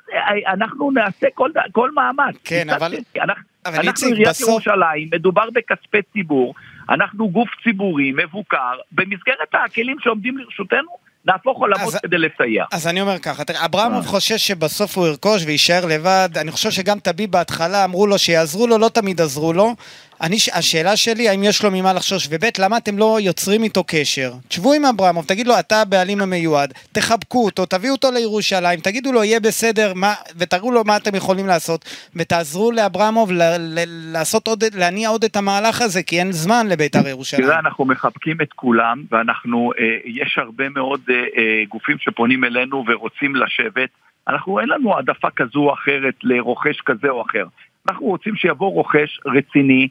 [0.46, 2.36] אנחנו נעשה כל, כל מאמץ.
[2.44, 2.94] כן, אבל...
[3.20, 4.48] אנחנו, אבל אנחנו עיריית בסוף...
[4.48, 6.54] ירושלים, מדובר בכספי ציבור,
[6.90, 12.64] אנחנו גוף ציבורי, מבוקר, במסגרת הכלים שעומדים לרשותנו, נהפוך עולמות כדי לסייע.
[12.72, 14.08] אז אני אומר ככה, תראה, אברמוב אה.
[14.08, 18.78] חושש שבסוף הוא ירכוש ויישאר לבד, אני חושב שגם טבי בהתחלה אמרו לו שיעזרו לו,
[18.78, 19.74] לא תמיד עזרו לו.
[20.22, 24.32] אני, השאלה שלי, האם יש לו ממה לחשוש, וב' למה אתם לא יוצרים איתו קשר?
[24.48, 29.24] תשבו עם אברמוב, תגיד לו, אתה הבעלים המיועד, תחבקו אותו, תביאו אותו לירושלים, תגידו לו,
[29.24, 31.84] יהיה בסדר, מה, ותראו לו מה אתם יכולים לעשות,
[32.16, 33.78] ותעזרו לאברמוב ל, ל,
[34.12, 37.46] לעשות עוד, להניע עוד את המהלך הזה, כי אין זמן לבית"ר ירושלים.
[37.46, 42.84] תראה, אנחנו מחבקים את כולם, ואנחנו, אה, יש הרבה מאוד אה, אה, גופים שפונים אלינו
[42.88, 43.90] ורוצים לשבת.
[44.28, 47.44] אנחנו, אין לנו העדפה כזו או אחרת לרוכש כזה או אחר.
[47.88, 49.88] אנחנו רוצים שיבוא רוכש רציני,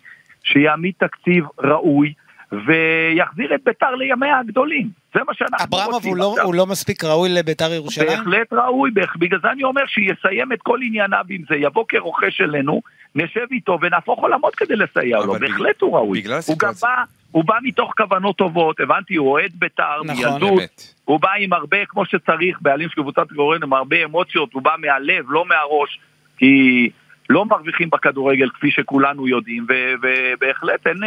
[0.54, 2.14] שיעמיד תקציב ראוי
[2.52, 4.90] ויחזיר את ביתר לימיה הגדולים.
[5.14, 5.80] זה מה שאנחנו רוצים.
[5.80, 8.08] אברמוב הוא, לא, הוא לא מספיק ראוי לביתר ירושלים?
[8.08, 12.82] בהחלט ראוי, בגלל זה אני אומר שיסיים את כל ענייניו עם זה, יבוא כרוכש אלינו,
[13.16, 16.24] נשב איתו ונהפוך עולמות כדי לסייע לו, בהחלט הוא ראוי.
[16.48, 21.20] הוא גם בא, הוא בא מתוך כוונות טובות, הבנתי, הוא אוהד בית"ר, נכון, מילדות, הוא
[21.20, 25.26] בא עם הרבה, כמו שצריך, בעלים של קבוצת גורן, עם הרבה אמוציות, הוא בא מהלב,
[25.30, 26.00] לא מהראש,
[26.38, 26.90] כי
[27.30, 31.04] לא מרוויחים בכדורגל כפי שכולנו יודעים, ובהחלט אין...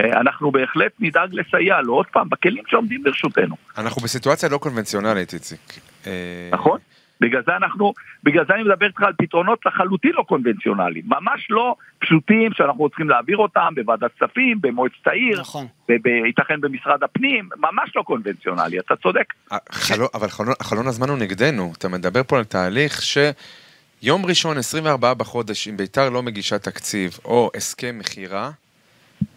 [0.00, 3.56] אה, אנחנו בהחלט נדאג לסייע לו, עוד פעם, בכלים שעומדים לרשותנו.
[3.78, 5.60] אנחנו בסיטואציה לא קונבנציונלית, איציק.
[6.06, 6.78] אה, נכון.
[7.20, 7.92] בגלל זה אנחנו,
[8.24, 13.08] בגלל זה אני מדבר איתך על פתרונות לחלוטין לא קונבנציונליים, ממש לא פשוטים שאנחנו צריכים
[13.08, 15.66] להעביר אותם בוועדת כספים, במועצת העיר, נכון.
[16.26, 19.24] ייתכן במשרד הפנים, ממש לא קונבנציונלי, אתה צודק.
[19.50, 23.18] החלון, אבל חלון, חלון הזמן הוא נגדנו, אתה מדבר פה על תהליך ש...
[24.04, 28.50] יום ראשון, 24 בחודש, אם ביתר לא מגישה תקציב או הסכם מכירה,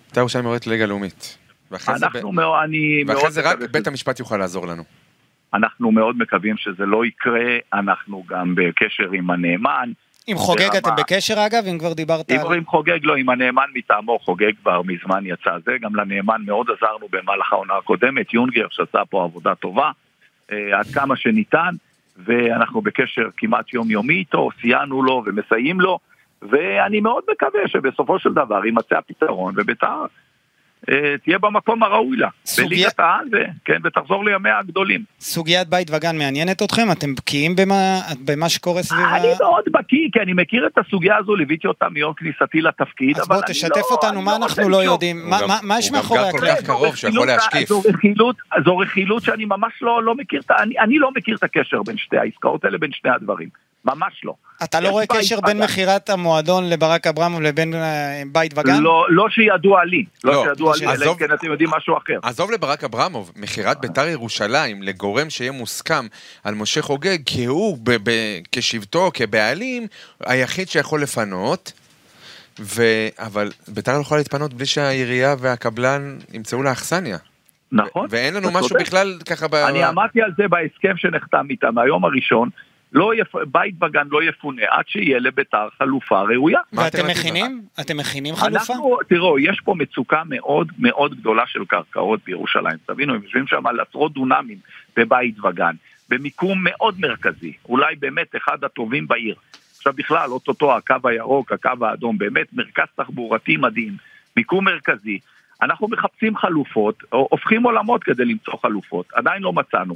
[0.07, 1.37] ביתר ירושלים יורדת ליגה לאומית.
[1.71, 2.25] ואחרי זה, ב...
[2.31, 2.69] מאוד,
[3.07, 4.83] ואחרי זה רק בית המשפט יוכל לעזור לנו.
[5.53, 9.91] אנחנו מאוד מקווים שזה לא יקרה, אנחנו גם בקשר עם הנאמן.
[10.27, 10.77] עם חוגג ברמה...
[10.77, 12.53] אתם בקשר אגב, אם כבר דיברת עם, על...
[12.53, 17.07] עם חוגג לא, עם הנאמן מטעמו, חוגג כבר מזמן יצא זה, גם לנאמן מאוד עזרנו
[17.11, 19.91] במהלך העונה הקודמת, יונגר שעשה פה עבודה טובה,
[20.51, 21.75] אה, עד כמה שניתן,
[22.17, 25.99] ואנחנו בקשר כמעט יומיומי איתו, סייענו לו ומסייעים לו,
[26.41, 30.05] ואני מאוד מקווה שבסופו של דבר יימצא הפתרון, וביתר
[31.23, 32.69] תהיה במקום הראוי לה, סוגיה...
[32.69, 33.37] בליגת העל, ו...
[33.65, 35.03] כן, ותחזור לימיה הגדולים.
[35.19, 36.91] סוגיית בית וגן מעניינת אתכם?
[36.91, 39.17] אתם בקיאים במה, במה שקורה סביב ה...
[39.17, 43.27] אני מאוד בקיא, כי אני מכיר את הסוגיה הזו, ליוויתי אותה מיום כניסתי לתפקיד, אז
[43.27, 46.33] בוא תשתף לא, אותנו, מה לא אנחנו לא יודעים, מה, מה, מה יש מאחורי הקלט?
[46.33, 47.69] הוא גם כל כך קרוב שיכול להשקיף.
[47.69, 51.83] זו רכילות, זו רכילות שאני ממש לא, לא מכיר, אני, אני לא מכיר את הקשר
[51.83, 53.49] בין שתי העסקאות האלה, בין שני הדברים.
[53.85, 54.33] ממש לא.
[54.63, 58.81] אתה לא רואה קשר בין מכירת המועדון לברק אברמוב לבין אה, בית וגן?
[58.81, 62.19] לא, לא שידוע לי, לא, לא שידוע אלא אם כן אתם יודעים משהו אחר.
[62.23, 66.05] עזוב לברק אברמוב, מכירת ביתר ירושלים לגורם שיהיה מוסכם
[66.43, 67.77] על משה חוגג, כי הוא
[68.51, 69.87] כשבטו, כבעלים,
[70.25, 71.71] היחיד שיכול לפנות.
[72.59, 72.83] ו...
[73.19, 77.17] אבל ביתר לא יכולה להתפנות בלי שהעירייה והקבלן ימצאו לה אכסניה.
[77.71, 78.07] נכון.
[78.09, 78.81] ואין לנו משהו צודק.
[78.81, 79.55] בכלל ככה ב...
[79.55, 82.49] אני עמדתי על זה בהסכם שנחתם איתם מהיום הראשון,
[82.95, 83.35] לא יפ...
[83.51, 86.59] בית בגן לא יפונה עד שיהיה לביתר חלופה ראויה.
[86.73, 87.61] ואתם מכינים?
[87.79, 88.73] אתם מכינים חלופה?
[88.73, 92.77] אנחנו, תראו, יש פה מצוקה מאוד מאוד גדולה של קרקעות בירושלים.
[92.85, 94.57] תבינו, הם יושבים שם על עשרות דונמים
[94.97, 95.75] בבית וגן,
[96.09, 99.35] במיקום מאוד מרכזי, אולי באמת אחד הטובים בעיר.
[99.77, 103.93] עכשיו בכלל, אוטוטו הקו הירוק, הקו האדום, באמת מרכז תחבורתי מדהים,
[104.37, 105.19] מיקום מרכזי.
[105.61, 109.95] אנחנו מחפשים חלופות, הופכים עולמות כדי למצוא חלופות, עדיין לא מצאנו.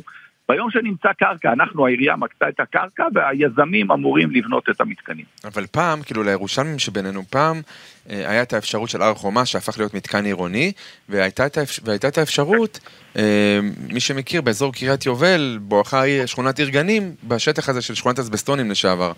[0.50, 5.26] ביום שנמצא קרקע, אנחנו העירייה מקצה את הקרקע והיזמים אמורים לבנות את המתקנים.
[5.46, 7.62] אבל פעם, כאילו לירושלמים שבינינו, פעם
[8.10, 10.72] אה, היה את האפשרות של הר חומה שהפך להיות מתקן עירוני,
[11.10, 11.80] והייתה את, האפ...
[11.84, 12.80] והייתה את האפשרות,
[13.18, 13.60] אה,
[13.94, 19.12] מי שמכיר, באזור קריית יובל, בואכה שכונת עיר גנים, בשטח הזה של שכונת אסבסטונים לשעבר.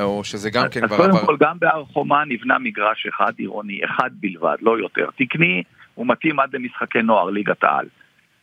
[0.00, 0.96] או שזה גם כן כבר...
[0.96, 5.08] אז קודם כל, גם בהר חומה נבנה מגרש אחד עירוני, אחד בלבד, לא יותר.
[5.16, 5.62] תקני,
[5.94, 7.86] הוא מתאים עד למשחקי נוער, ליגת העל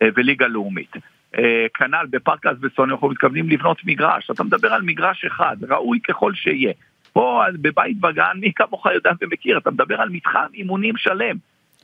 [0.02, 0.92] אה, וליגה לאומית.
[1.38, 6.34] אה, כנ"ל בפארק אסבסטון אנחנו מתכוונים לבנות מגרש, אתה מדבר על מגרש אחד, ראוי ככל
[6.34, 6.74] שיהיה.
[7.14, 11.36] פה בבית בגן, מי כמוך יודע ומכיר, אתה מדבר על מתחם אימונים שלם.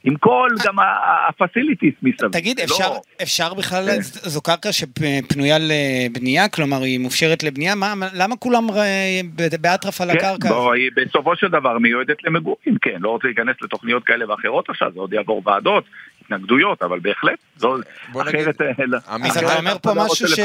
[0.04, 0.76] עם כל גם
[1.30, 2.32] הפסיליטיס מסביב.
[2.32, 4.02] תגיד, אפשר, לא- אפשר בכלל, כן.
[4.02, 6.50] זו קרקע שפנויה לבנייה?
[6.50, 7.76] כלומר, היא מופשרת לבנייה?
[7.76, 9.22] מה, למה כולם אה,
[9.62, 10.50] באטרף על כן, הקרקע?
[10.50, 14.92] בוא, היא בסופו של דבר מיועדת למגורים, כן, לא רוצה להיכנס לתוכניות כאלה ואחרות עכשיו,
[14.94, 15.84] זה עוד יעבור ועדות,
[16.28, 17.76] התנגדויות, אבל בהחלט, זו
[18.22, 18.62] אחרת...
[18.62, 20.40] אה, לא- אז אתה אומר פה לא משהו ש-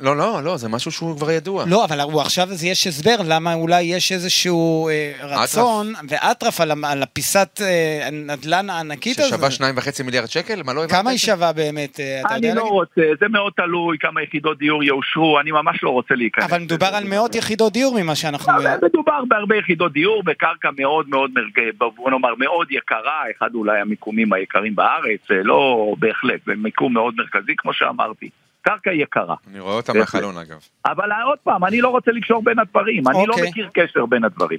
[0.00, 1.64] לא, לא, לא, זה משהו שהוא כבר ידוע.
[1.68, 7.60] לא, אבל עכשיו אז יש הסבר למה אולי יש איזשהו אה, רצון ואטרף על, הפיסת
[7.60, 9.28] אה, הנדלן הענקית הזו.
[9.28, 10.62] ששווה שניים וחצי מיליארד שקל?
[10.62, 10.98] מה לא הבנת?
[10.98, 11.18] כמה היא?
[11.18, 12.00] שווה באמת?
[12.30, 12.62] אני לא?
[12.62, 16.44] רוצה, זה מאוד תלוי כמה יחידות דיור יאושרו, אני ממש לא רוצה להיכנס.
[16.44, 16.86] אבל מדובר.
[16.94, 18.52] על מאות יחידות דיור ממה שאנחנו...
[18.82, 21.30] מדובר בהרבה יחידות דיור, בקרקע מאוד מאוד,
[21.78, 27.52] בוא נאמר, מאוד יקרה, אחד אולי המיקומים היקרים בארץ, אה, לא בהחלט, במיקום מאוד מרכזי,
[27.56, 28.30] כמו שאמרתי.
[28.62, 29.34] קרקע יקרה.
[29.50, 29.92] אני רואה אותה.
[29.92, 30.58] מהחלון אגב.
[30.86, 33.48] אבל עוד פעם, אני לא רוצה לקשור בין הדברים, אני לא אוקיי.
[33.48, 34.58] מכיר קשר בין הדברים.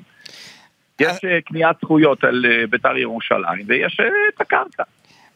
[0.99, 4.05] יש אה, קניית זכויות על אה, בית"ר ירושלים, ויש אה,
[4.35, 4.83] את הקרקע.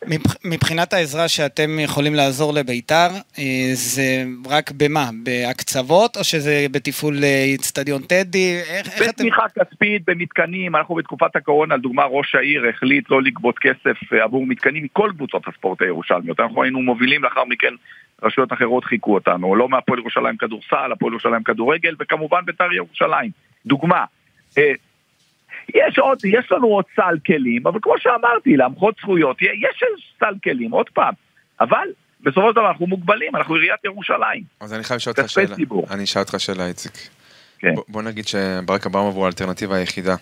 [0.08, 3.08] מבח- מבחינת העזרה שאתם יכולים לעזור לביתר,
[3.40, 5.10] אה, זה רק במה?
[5.24, 8.60] בהקצוות או שזה בתפעול אה, איצטדיון טדי?
[8.70, 9.10] איך איך אתם...
[9.10, 14.46] בתמיכה כספית, במתקנים, אנחנו בתקופת הקורונה, לדוגמה, ראש העיר החליט לא לגבות כסף אה, עבור
[14.46, 16.40] מתקנים מכל קבוצות הספורט הירושלמיות.
[16.40, 17.74] אנחנו היינו מובילים, לאחר מכן
[18.24, 23.32] רשויות אחרות חיכו אותנו, לא מהפועל ירושלים כדורסל, הפועל ירושלים כדורגל, וכמובן בית"ר ירושלים.
[23.66, 24.06] דוגמה,
[24.58, 24.72] אה,
[25.76, 29.84] יש עוד, יש לנו עוד סל כלים, אבל כמו שאמרתי, להמחות זכויות, יש
[30.20, 31.14] סל כלים, עוד פעם,
[31.62, 31.88] אבל
[32.22, 34.44] בסופו של דבר אנחנו מוגבלים, אנחנו עיריית ירושלים.
[34.60, 35.56] אז אני חייב לשאול אותך שאלה.
[35.56, 35.86] ציבור.
[35.92, 36.92] אני אשאל אותך שאלה, איציק.
[37.60, 37.76] כן.
[37.76, 40.16] בוא- בוא נגיד שברק אברמוב הוא האלטרנטיבה היחידה.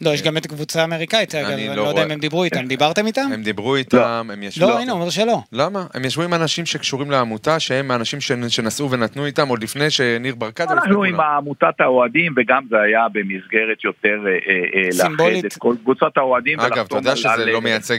[0.00, 2.10] לא, יש גם את הקבוצה האמריקאית, אגב, אני לא לא יודע אם.
[2.10, 2.66] הם דיברו איתם.
[2.66, 3.30] דיברתם איתם?
[3.32, 4.66] הם דיברו איתם, הם ישבו...
[4.66, 5.38] לא, הנה, הוא אומר שלא.
[5.52, 5.86] למה?
[5.94, 10.34] הם ישבו עם אנשים שקשורים לעמותה, שהם האנשים שנ- שנסעו ונתנו איתם עוד לפני שניר
[10.34, 10.70] ברקת...
[10.70, 11.20] אנחנו עם.
[11.20, 15.34] עמותת האוהדים, וגם זה היה במסגרת יותר אה, אה, אה, סימבולית.
[15.44, 16.60] לאחד את כל קבוצת האוהדים.
[16.60, 17.98] אגב, אתה יודע שזה לא מייצג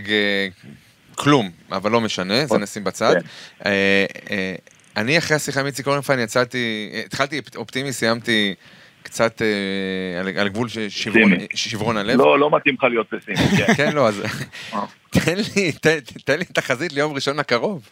[1.16, 3.14] כלום, אבל לא משנה, זה נשים בצד.
[3.64, 3.70] כן.
[4.98, 8.56] אני אחרי השיחה עם איציק אורנפיין יצאתי, התחלתי אופטימי, סיימתי
[9.08, 9.48] קצת אה,
[10.20, 10.68] על- על גבול
[11.56, 12.18] שברון- הלב.
[12.18, 13.74] לא, לא מתאים לך להיות פסימי, כן.
[13.78, 14.22] כן, לא, אז
[14.74, 14.86] אה.
[16.26, 17.90] תן לי, תחזית ליום ראשון הקרוב.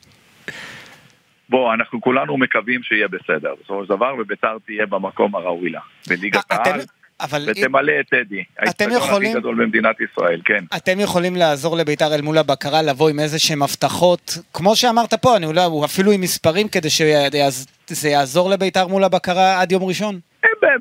[1.50, 3.54] בוא, אנחנו כולנו מקווים שיהיה בסדר.
[3.64, 5.80] בסופו של דבר, וביתר תהיה במקום הראוי לה.
[6.08, 6.82] בליגת אה, אתם- העל,
[7.22, 8.44] אבל ותמלא את טדי.
[8.60, 10.64] האצטדיון יכולים- הכי גדול במדינת ישראל, כן.
[10.76, 15.38] אתם יכולים לעזור לביתר אל מול הבקרה, לבוא עם איזה שהם הבטחות, כמו שאמרת פה,
[15.38, 20.20] אני אולי, הוא אפילו עם מספרים כדי שזה יעזור לביתר מול הבקרה עד יום ראשון?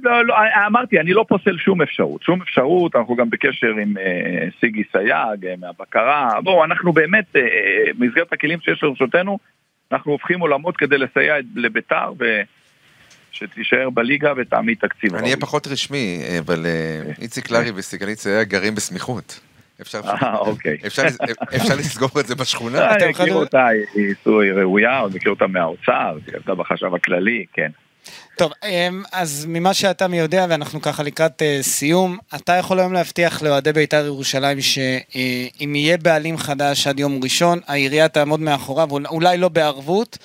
[0.02, 2.22] לא, לא, אה, אמרתי, אני לא פוסל שום אפשרות.
[2.22, 6.28] שום אפשרות, אנחנו גם בקשר עם אה, סיגי סייג אה, מהבקרה.
[6.44, 7.42] בואו, אנחנו באמת, אה,
[7.98, 9.38] במסגרת הכלים שיש לרשותנו,
[9.92, 12.12] אנחנו הופכים עולמות כדי לסייע לביתר
[13.32, 15.14] ושתישאר בליגה ותעמיד תקציב.
[15.14, 15.24] אני.
[15.24, 16.66] אהיה פחות רשמי, אבל
[17.22, 19.40] איציק לארי וסיגלית סייע גרים בסמיכות.
[19.80, 20.00] אפשר
[20.38, 20.76] אוקיי.
[20.86, 21.18] אפשר לס-
[21.56, 22.90] אפשר לסגור את זה בשכונה?
[22.94, 24.14] אני מכיר אותה, היא
[24.54, 27.70] ראויה, עוד מכיר אותה מהאוצר, היא עבדה בחשב הכללי, כן.
[28.38, 32.92] טוב, אמ, אז ממה שאתה מי יודע, ואנחנו ככה לקראת אה, סיום, אתה יכול היום
[32.92, 39.06] להבטיח לאוהדי בית"ר ירושלים שאם יהיה בעלים חדש עד יום ראשון, העירייה תעמוד מאחוריו, אול-
[39.06, 40.18] אולי לא בערבות,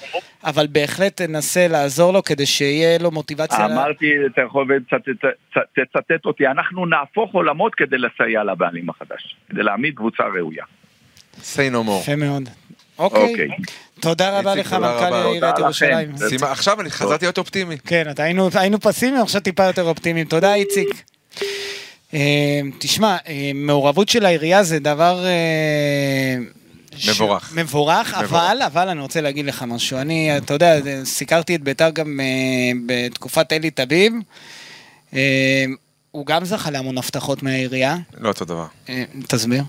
[0.44, 3.66] אבל בהחלט תנסה לעזור לו כדי שיהיה לו מוטיבציה.
[3.66, 4.68] אמרתי, אתה יכול
[5.74, 10.64] תצטט אותי, אנחנו נהפוך עולמות כדי לסייע לבעלים החדש, כדי להעמיד קבוצה ראויה.
[11.42, 12.02] say no more.
[12.02, 12.50] יפה מאוד.
[13.00, 13.22] אוקיי.
[13.32, 13.48] אוקיי.
[14.00, 15.14] תודה רבה לך, מנכ"ל.
[15.14, 16.12] עיריית ירושלים.
[16.42, 17.78] עכשיו אני חזרתי להיות אופטימי.
[17.78, 20.28] כן, היינו, פסימיים, עכשיו טיפה יותר אופטימיים.
[20.28, 21.04] תודה, איציק.
[22.14, 22.20] אה,
[22.80, 25.26] תשמע, אה, מעורבות של העירייה זה דבר...
[25.26, 26.36] אה,
[26.98, 27.54] ש- מבורך.
[27.56, 28.14] מבורך.
[28.14, 29.98] אבל, אבל אני רוצה להגיד לך משהו.
[29.98, 32.20] אני, אתה יודע, סיקרתי את ביתר גם
[32.86, 34.14] בתקופת אלי טביב.
[36.12, 37.98] הוא גם זכה להמון הבטחות מהעירייה.
[38.18, 38.66] לא אותו דבר.
[39.28, 39.64] תסביר.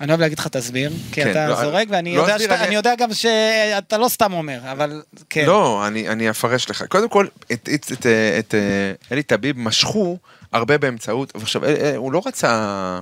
[0.00, 2.64] אני אוהב להגיד לך תסביר, כי כן, אתה לא, זורק, ואני לא יודע, שאתה, אני-
[2.66, 5.44] אני יודע גם שאתה לא סתם אומר, אבל כן.
[5.46, 6.84] לא, אני, אני אפרש לך.
[6.88, 8.06] קודם כל, את, את, את,
[8.38, 10.18] את אה, אלי טביב משכו
[10.52, 13.00] הרבה באמצעות, ועכשיו, אה, אה, הוא לא רצה...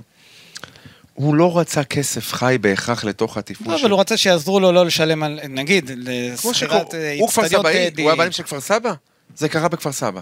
[1.13, 4.85] הוא לא רצה כסף חי בהכרח לתוך התפעול לא, אבל הוא רצה שיעזרו לו לא
[4.85, 8.01] לשלם על, נגיד, לשכירת שקורה, אה, הוא כפר סבאי, טדי.
[8.01, 8.93] הוא היה בעלים של כפר סבא?
[9.37, 10.21] זה קרה בכפר סבא.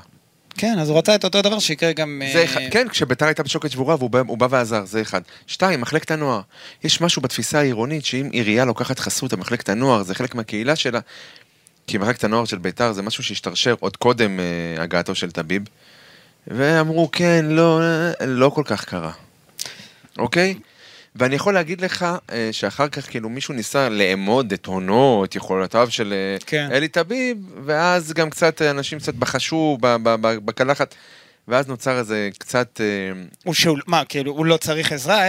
[0.57, 2.21] כן, אז הוא רצה את אותו דבר שיקרה גם...
[2.33, 5.21] זה אה, אחד, כן, כשביתר הייתה בשוקת שבורה והוא בא, בא ועזר, זה אחד.
[5.47, 6.41] שתיים, מחלקת הנוער.
[6.83, 10.99] יש משהו בתפיסה העירונית שאם עירייה לוקחת חסות על מחלקת הנוער, זה חלק מהקהילה שלה.
[11.87, 15.61] כי מחלקת הנוער של ביתר זה משהו שהשתרשר עוד קודם אה, הגעתו של טביב.
[16.47, 19.11] ואמרו, כן, לא, אה, לא כל כך קרה.
[20.17, 20.55] אוקיי?
[21.15, 25.91] ואני יכול להגיד לך אה, שאחר כך כאילו מישהו ניסה לאמוד את הונו, את יכולותיו
[25.91, 26.69] של אה, כן.
[26.71, 29.77] אלי טביב, ואז גם קצת אה, אנשים קצת בחשו
[30.45, 30.95] בקלחת,
[31.47, 32.81] ואז נוצר איזה קצת...
[33.43, 35.21] הוא שהוא, מה, כאילו, הוא לא צריך עזרה?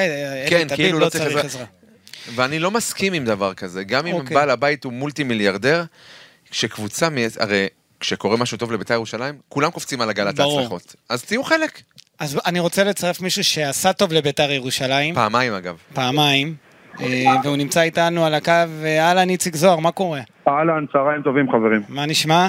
[0.49, 1.41] כן, כאילו לא לא צריך עזרה.
[1.41, 1.65] עזרה.
[2.35, 4.35] ואני לא מסכים עם דבר כזה, גם אם אוקיי.
[4.35, 5.85] בעל הבית הוא מולטי מיליארדר,
[6.51, 7.69] כשקבוצה, הרי
[8.01, 10.39] כשקורה משהו טוב לבית"ר ירושלים, כולם קופצים על עגלת.
[10.39, 10.95] ההצלחות.
[11.09, 11.83] אז תהיו חלק.
[12.19, 15.77] אז אני רוצה לצרף מישהו שעשה טוב לביתר ירושלים, פעמיים אגב.
[15.95, 16.55] פעמיים,
[17.01, 17.07] אה,
[17.45, 18.53] והוא נמצא איתנו על הקו.
[18.85, 20.21] אה, אהלן, איציק זוהר, מה קורה?
[20.49, 21.83] אהלן, צהריים טובים חברים.
[21.89, 22.49] מה נשמע?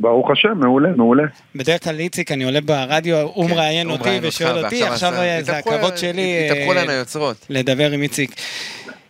[0.00, 1.22] ברוך השם, מעולה, מעולה.
[1.54, 4.84] בדרך כלל איציק, אני עולה ברדיו, הוא מראיין כן, הוא אותי מראיין ושואל אותך, אותי,
[4.84, 7.46] עכשיו זה הכבוד שלי התהפכו אה, להן היוצרות.
[7.50, 8.34] לדבר עם איציק.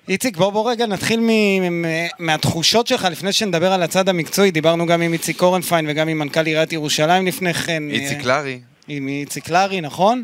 [0.09, 4.87] איציק, בוא בוא רגע נתחיל מ- מ- מהתחושות שלך לפני שנדבר על הצד המקצועי, דיברנו
[4.87, 7.83] גם עם איציק אורנפיין וגם עם מנכ"ל עיריית ירושלים לפני כן.
[7.91, 8.61] איציק לארי.
[8.89, 10.23] עם איציק לארי, נכון?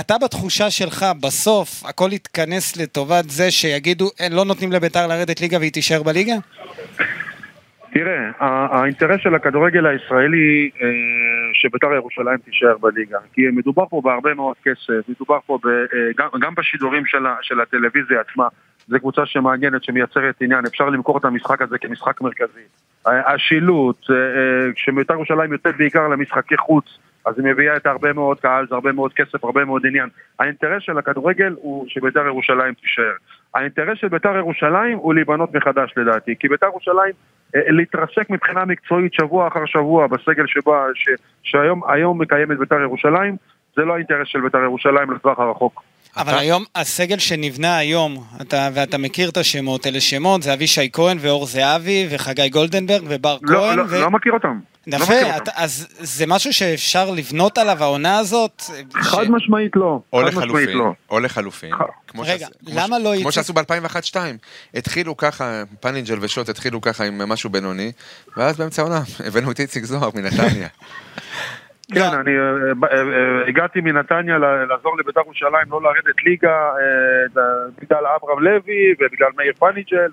[0.00, 5.58] אתה בתחושה שלך, בסוף, הכל יתכנס לטובת זה שיגידו, "אה, לא נותנים לביתר לרדת ליגה
[5.58, 6.34] והיא תישאר בליגה?
[7.92, 10.88] תראה, האינטרס של הכדורגל הישראלי אה,
[11.54, 13.18] שבית"ר ירושלים תישאר בליגה.
[13.32, 18.20] כי מדובר פה בהרבה מאוד כסף, מדובר פה ב, אה, גם, בשידורים של, של הטלוויזיה
[18.20, 18.48] עצמה.
[18.88, 22.60] זו קבוצה שמעניינת, שמייצרת עניין, אפשר למכור את המשחק הזה כמשחק מרכזי.
[23.06, 26.84] השילוט, אה, אה, כשבית"ר ירושלים יוצאת בעיקר למשחקי חוץ,
[27.26, 30.08] אז היא מביאה את הרבה מאוד קהל, זה הרבה מאוד כסף, הרבה מאוד עניין.
[30.38, 33.12] האינטרס של הכדורגל הוא שבית"ר ירושלים תישאר.
[33.54, 37.12] האינטרס של בית"ר ירושלים הוא להיבנות מחדש לדעתי, כי בית"ר ירושלים
[37.56, 41.08] אה, להתרסק מבחינה מקצועית שבוע אחר שבוע בסגל שבה, ש,
[41.42, 43.36] שהיום היום מקיימת בית"ר ירושלים,
[43.76, 45.82] זה לא האינטרס של בית"ר ירושלים לטווח הרחוק.
[46.16, 50.88] אבל אתה- היום, הסגל שנבנה היום, אתה, ואתה מכיר את השמות, אלה שמות, זה אבישי
[50.92, 53.78] כהן ואור זהבי וחגי גולדנברג ובר לא, כהן.
[53.78, 54.00] לא, ו...
[54.00, 54.58] לא מכיר אותם.
[54.86, 55.36] לא יפה.
[55.36, 58.62] אתה, אז זה משהו שאפשר לבנות עליו, העונה הזאת?
[58.92, 60.00] חד ש- משמעית לא.
[60.12, 60.92] או לחלופין, לא.
[61.10, 64.16] או לחלופין, ח- כמו רגע, שעש- למה ש- לא כמו שעשו ב-2001-2002,
[64.74, 67.92] התחילו ככה, פאנינג'ל ושוט התחילו ככה עם משהו בינוני,
[68.36, 70.68] ואז באמצע העונה הבאנו את איציק זוהר מנתניה.
[71.90, 71.94] לא.
[72.00, 72.44] כן, אני אה,
[72.92, 76.56] אה, אה, הגעתי מנתניה לעזור לבית"ר ירושלים לא לרדת ליגה
[77.82, 80.10] בגלל אברהם לוי ובגלל מאיר פניג'ל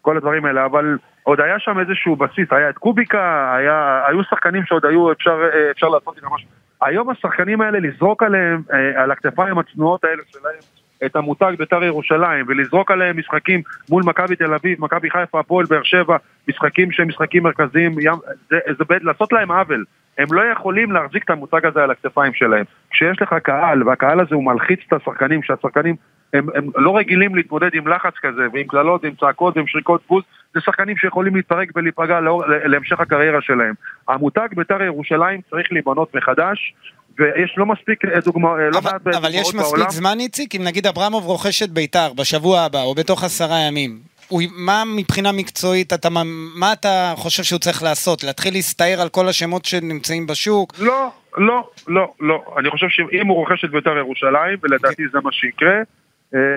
[0.00, 4.64] וכל הדברים האלה, אבל עוד היה שם איזשהו בסיס, היה את קוביקה, היה, היו שחקנים
[4.64, 6.48] שעוד היו, אפשר, אה, אפשר לעשות איתם משהו.
[6.82, 10.60] היום השחקנים האלה, לזרוק עליהם, אה, על הכתפיים הצנועות האלה שלהם,
[11.04, 15.82] את המותג בית"ר ירושלים, ולזרוק עליהם משחקים מול מכבי תל אביב, מכבי חיפה, הפועל באר
[15.82, 16.16] שבע,
[16.48, 18.14] משחקים שהם משחקים מרכזיים, ים,
[18.50, 19.84] זה, זה ב- לעשות להם עוול.
[20.18, 22.64] הם לא יכולים להחזיק את המותג הזה על הכתפיים שלהם.
[22.90, 25.96] כשיש לך קהל, והקהל הזה הוא מלחיץ את השחקנים, שהשחקנים
[26.32, 30.22] הם, הם לא רגילים להתמודד עם לחץ כזה, ועם קללות, ועם צעקות, ועם שריקות בוז,
[30.54, 33.74] זה שחקנים שיכולים להתפרק ולהיפגע לאור, להמשך הקריירה שלהם.
[34.08, 36.74] המותג בית"ר ירושלים צריך להיבנות מחדש,
[37.18, 39.90] ויש לא מספיק אה, דוגמא, אה, לא אבל, מעט אבל יש מספיק בעולם.
[39.90, 44.42] זמן, איציק, אם נגיד אברמוב רוכש את ביתר בשבוע הבא, או בתוך עשרה ימים, הוא,
[44.56, 46.22] מה מבחינה מקצועית, אתה, מה-
[46.56, 48.24] מה אתה חושב שהוא צריך לעשות?
[48.24, 50.72] להתחיל להסתער על כל השמות שנמצאים בשוק?
[50.78, 52.44] לא, לא, לא, לא.
[52.58, 55.82] אני חושב שאם הוא רוכש את בית"ר ירושלים, ולדעתי זה מה שיקרה, אה,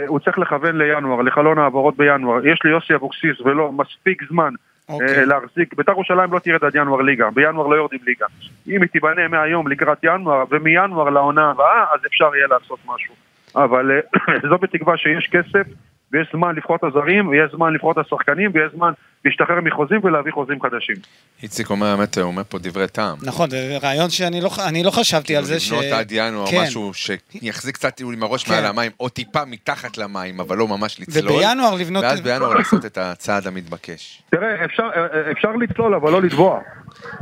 [0.07, 2.47] הוא צריך לכוון לינואר, לחלון העברות בינואר.
[2.47, 4.53] יש ליוסי אבוקסיס ולא מספיק זמן
[4.89, 5.19] אוקיי.
[5.19, 5.73] אה, להחזיק.
[5.73, 8.25] בית"ר ירושלים לא תרד עד ינואר ליגה, בינואר לא יורדים ליגה.
[8.67, 13.13] אם היא תיבנה מהיום לקראת ינואר, ומינואר לעונה הבאה, אז אפשר יהיה לעשות משהו.
[13.55, 15.67] אבל אה, זו בתקווה שיש כסף,
[16.11, 18.91] ויש זמן לבחור את הזרים, ויש זמן לבחור את השחקנים, ויש זמן
[19.25, 20.95] להשתחרר מחוזים ולהביא חוזים חדשים.
[21.43, 23.17] איציק אומר, האמת, הוא אומר פה דברי טעם.
[23.21, 25.71] נכון, זה רעיון שאני לא, אני לא חשבתי על זה ש...
[25.71, 26.61] לבנות עד ינואר כן.
[26.63, 28.51] משהו שיחזיק קצת עם הראש כן.
[28.53, 31.31] מעל המים, או טיפה מתחת למים, אבל לא ממש לצלול.
[31.33, 32.03] ובינואר לבנות...
[32.03, 34.21] ואז בינואר לעשות את הצעד המתבקש.
[34.31, 34.87] תראה, אפשר,
[35.31, 36.59] אפשר לצלול, אבל לא לטבוע.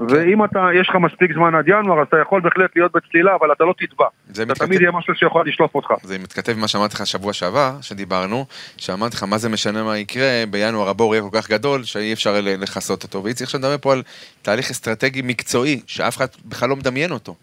[0.10, 3.52] ואם אתה, יש לך מספיק זמן עד ינואר, אז אתה יכול בהחלט להיות בצלילה, אבל
[3.52, 4.06] אתה לא תטבע.
[4.34, 5.88] זה אתה מתכתב- תמיד יהיה משהו שיכול לשלוף אותך.
[6.04, 8.46] זה מתכתב עם מה שאמרתי לך שבוע שעבר, שדיברנו,
[8.78, 12.42] שאמרתי לך מה זה משנה מה יקרה, בינואר הבור יהיה כל כך גדול, שאי אפשר
[12.44, 13.24] לכסות אותו.
[13.24, 14.04] ואיציק עכשיו מדבר פה על
[14.42, 17.36] תהליך אסטרטגי מקצועי, שאף אחד בכלל לא מדמיין אותו.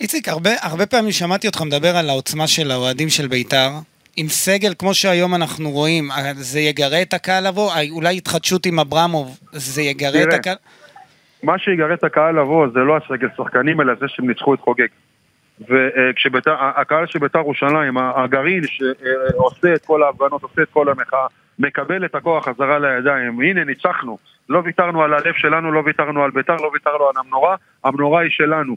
[0.00, 3.70] איציק, הרבה, הרבה פעמים שמעתי אותך מדבר על העוצמה של האוהדים של בית"ר.
[4.16, 7.72] עם סגל כמו שהיום אנחנו רואים, זה יגרה את הקהל לבוא?
[7.72, 10.36] אה, אולי התחדשות עם אברמוב, זה יגרה את תראה.
[10.36, 10.56] הקהל?
[11.42, 14.86] מה שיגרה את הקהל לבוא זה לא הסגל שחקנים, אלא זה שהם ניצחו את חוגג.
[15.68, 21.26] והקהל של בית"ר ירושלים, הגרעין שעושה את כל ההפגנות, עושה את כל המחאה,
[21.58, 23.40] מקבל את הכוח חזרה לידיים.
[23.40, 24.18] הנה, ניצחנו.
[24.48, 28.30] לא ויתרנו על הלב שלנו, לא ויתרנו על בית"ר, לא ויתרנו על המנורה, המנורה היא
[28.30, 28.76] שלנו.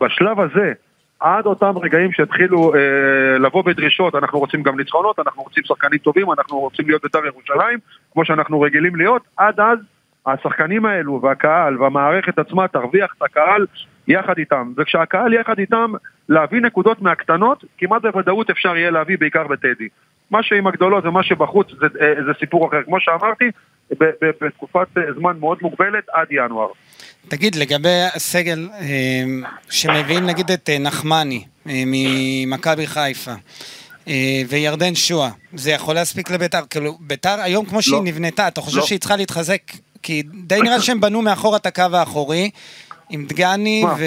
[0.00, 0.72] בשלב הזה,
[1.20, 6.26] עד אותם רגעים שהתחילו אה, לבוא בדרישות, אנחנו רוצים גם ניצחונות, אנחנו רוצים שחקנים טובים,
[6.32, 7.78] אנחנו רוצים להיות בית"ר ירושלים,
[8.12, 9.78] כמו שאנחנו רגילים להיות, עד אז
[10.26, 13.66] השחקנים האלו והקהל והמערכת עצמה תרוויח את הקהל
[14.08, 14.72] יחד איתם.
[14.76, 15.92] וכשהקהל יחד איתם,
[16.28, 19.88] להביא נקודות מהקטנות, כמעט בוודאות אפשר יהיה להביא בעיקר בטדי.
[20.30, 22.82] מה שעם הגדולות ומה שבחוץ זה, אה, זה סיפור אחר.
[22.84, 23.44] כמו שאמרתי,
[24.40, 26.68] בתקופת אה, זמן מאוד מוגבלת עד ינואר.
[27.28, 29.24] תגיד, לגבי הסגל אה,
[29.70, 33.32] שמביאים נגיד את נחמני ממכבי חיפה,
[34.48, 35.30] וירדן שואה.
[35.54, 36.60] זה יכול להספיק לביתר?
[36.70, 38.02] כאילו, ביתר היום כמו שהיא לא.
[38.04, 38.86] נבנתה, אתה חושב לא.
[38.86, 39.62] שהיא צריכה להתחזק?
[40.02, 42.50] כי די נראה שהם בנו מאחור את הקו האחורי,
[43.10, 43.84] עם דגני?
[43.98, 44.02] ו...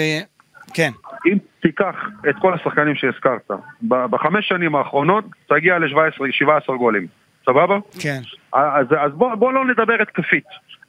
[0.74, 0.90] כן.
[1.26, 1.94] אם תיקח
[2.28, 3.50] את כל השחקנים שהזכרת,
[3.82, 7.06] בחמש שנים האחרונות תגיע ל-17 גולים,
[7.46, 7.78] סבבה?
[8.00, 8.20] כן.
[8.52, 10.44] אז, אז בוא, בוא לא נדבר התקפית.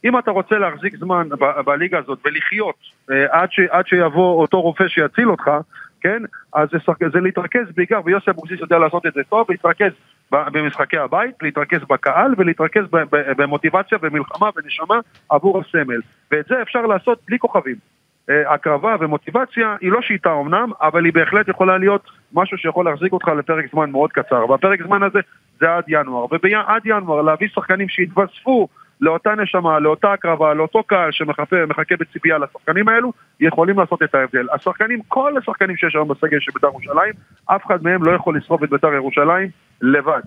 [0.05, 2.75] אם אתה רוצה להחזיק זמן ב- בליגה הזאת ולחיות
[3.11, 5.51] אה, עד, ש, עד שיבוא אותו רופא שיציל אותך,
[6.05, 6.23] כן?
[6.53, 6.77] אז זה,
[7.13, 9.91] זה להתרכז בעיקר, ויוסי אבוקסיס יודע לעשות את זה טוב, להתרכז
[10.31, 12.83] במשחקי הבית, להתרכז בקהל ולהתרכז
[13.37, 14.99] במוטיבציה ומלחמה ונשמה
[15.29, 16.01] עבור הסמל.
[16.31, 17.75] ואת זה אפשר לעשות בלי כוכבים.
[18.29, 23.13] אה, הקרבה ומוטיבציה היא לא שיטה אמנם, אבל היא בהחלט יכולה להיות משהו שיכול להחזיק
[23.13, 24.49] אותך לפרק זמן מאוד קצר.
[24.49, 25.19] והפרק זמן הזה
[25.59, 26.25] זה עד ינואר.
[26.43, 28.67] ועד ינואר להביא שחקנים שיתווספו
[29.01, 34.47] לאותה נשמה, לאותה הקרבה, לאותו קהל שמחכה מחכה בציפייה לשחקנים האלו, יכולים לעשות את ההבדל.
[34.53, 37.13] השחקנים, כל השחקנים שיש היום בסגל של בית"ר ירושלים,
[37.45, 39.49] אף אחד מהם לא יכול לשרוף את בית"ר ירושלים
[39.81, 40.21] לבד.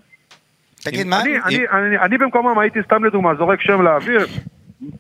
[0.84, 1.20] תגיד, מה?
[1.20, 4.26] אני, אני, אני, אני במקומם הייתי סתם לדוגמה זורק שם לאוויר,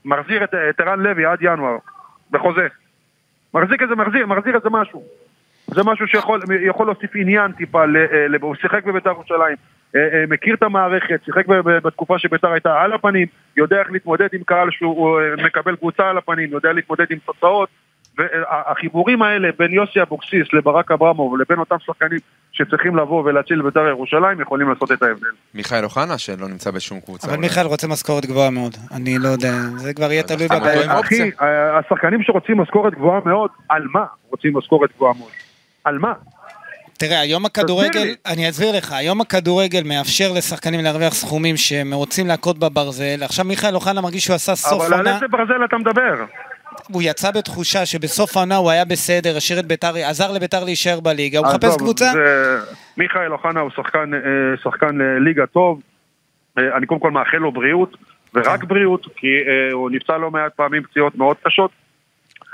[0.04, 1.76] מחזיר את ערן לוי עד ינואר,
[2.30, 2.66] בחוזה.
[3.54, 5.04] מחזיק איזה, מחזיר, מחזיר איזה משהו.
[5.74, 9.56] זה משהו שיכול יכול להוסיף עניין טיפה, ל- אה, הוא שיחק בביתר ירושלים,
[9.96, 11.46] אה, אה, מכיר את המערכת, שיחק
[11.84, 16.50] בתקופה שביתר הייתה על הפנים, יודע איך להתמודד עם קהל שהוא מקבל קבוצה על הפנים,
[16.52, 17.68] יודע להתמודד עם תוצאות,
[18.18, 22.18] והחיבורים האלה בין יוסי אבוקסיס לברק אברמוב לבין אותם שחקנים
[22.52, 25.26] שצריכים לבוא ולהציל ביתר ירושלים יכולים לעשות את ההבדל.
[25.54, 27.26] מיכאל אוחנה שלא נמצא בשום קבוצה.
[27.26, 27.48] אבל אולי.
[27.48, 28.74] מיכאל רוצה משכורת גבוהה מאוד.
[28.96, 31.00] אני לא יודע, זה כבר יהיה תלוי בבעיה.
[31.00, 31.30] אחי,
[31.78, 35.47] השחקנים שרוצים משכורת גבוהה מאוד, על מה רוצים משכורת גבוהה מאוד?
[35.88, 36.12] על מה?
[36.98, 38.14] תראה, היום הכדורגל.
[38.26, 43.74] אני אסביר לך, היום הכדורגל מאפשר לשחקנים להרוויח סכומים שהם רוצים להכות בברזל, עכשיו מיכאל
[43.74, 46.14] אוחנה מרגיש שהוא עשה סוף אבל על עונה, איזה ברזל אתה מדבר?
[46.92, 51.38] הוא יצא בתחושה שבסוף העונה הוא היה בסדר, השאיר את ביתר, עזר לביתר להישאר בליגה,
[51.38, 52.04] הוא מחפש קבוצה?
[52.12, 52.58] זה-
[52.96, 54.20] מיכאל אוחנה הוא שחקן, אה,
[54.62, 55.80] שחקן אה, ליגה טוב,
[56.58, 57.96] אה, אני קודם כל מאחל לו בריאות,
[58.34, 58.68] ורק כן.
[58.68, 59.26] בריאות, כי
[59.72, 61.70] הוא נפצע לא מעט פעמים פציעות מאוד קשות,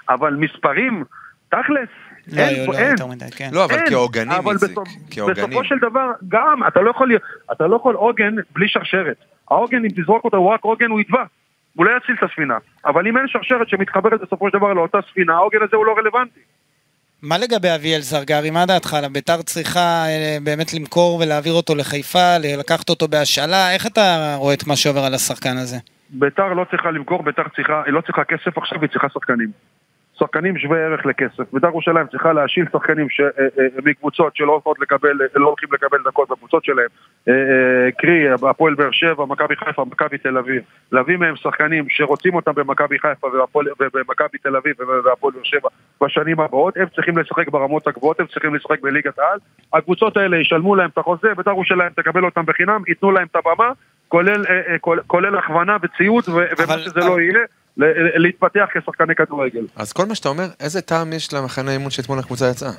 [0.09, 1.05] אבל מספרים,
[1.49, 1.89] תכלס,
[2.33, 2.91] לא, אין, לא, לא, אין.
[2.91, 3.49] יותר מדי, כן.
[3.53, 4.71] לא, אבל אין, כעוגנים, אבל איציק.
[4.71, 5.45] בסופ- כעוגנים.
[5.47, 7.13] בסופו של דבר, גם, אתה לא יכול,
[7.53, 9.17] אתה לא יכול עוגן בלי שרשרת.
[9.51, 11.23] העוגן, אם תזרוק אותו, הוא רק עוגן, הוא יטבע.
[11.77, 12.55] הוא לא יציל את הספינה.
[12.87, 16.41] אבל אם אין שרשרת שמתחברת בסופו של דבר לאותה ספינה, העוגן הזה הוא לא רלוונטי.
[17.23, 18.97] מה לגבי אביאל זרגרי, מה דעתך?
[19.13, 24.67] ביתר צריכה אה, באמת למכור ולהעביר אותו לחיפה, לקחת אותו בהשאלה, איך אתה רואה את
[24.67, 25.77] מה שעובר על השחקן הזה?
[26.11, 29.49] ביתר לא צריכה למכור, ביתר צריכה, היא לא צריכה כסף עכשיו, היא צריכה שחקנים.
[30.19, 31.53] שחקנים שווי ערך לכסף.
[31.53, 35.69] ביתר ירושלים צריכה להשיל שחקנים ש, אה, אה, מקבוצות שלא הולכות לקבל, אה, לא הולכים
[35.73, 36.87] לקבל דקות בקבוצות שלהם.
[37.29, 40.63] אה, אה, קרי, הפועל באר שבע, מכבי חיפה, מכבי תל אביב.
[40.93, 43.27] להביא מהם שחקנים שרוצים אותם במכבי חיפה
[43.81, 45.69] ובמכבי תל אביב והפועל באר שבע
[46.03, 46.77] בשנים הבאות.
[46.77, 49.39] הם צריכים לשחק ברמות הגבוהות, הם צריכים לשחק בליגת העל.
[49.73, 53.71] הקבוצות האלה ישלמו להם את החוזה, ביתר ירושלים תקבל אותם בחינם, ייתנו להם את הבמה,
[54.09, 57.39] כולל, אה, אה, כולל, הכוונה וציוד ומה אבל- שזה לא יהיה.
[57.77, 59.67] ל- להתפתח כשחקני כדורגל.
[59.77, 62.71] אז כל מה שאתה אומר, איזה טעם יש למחנה אימון שאתמול הקבוצה יצאה?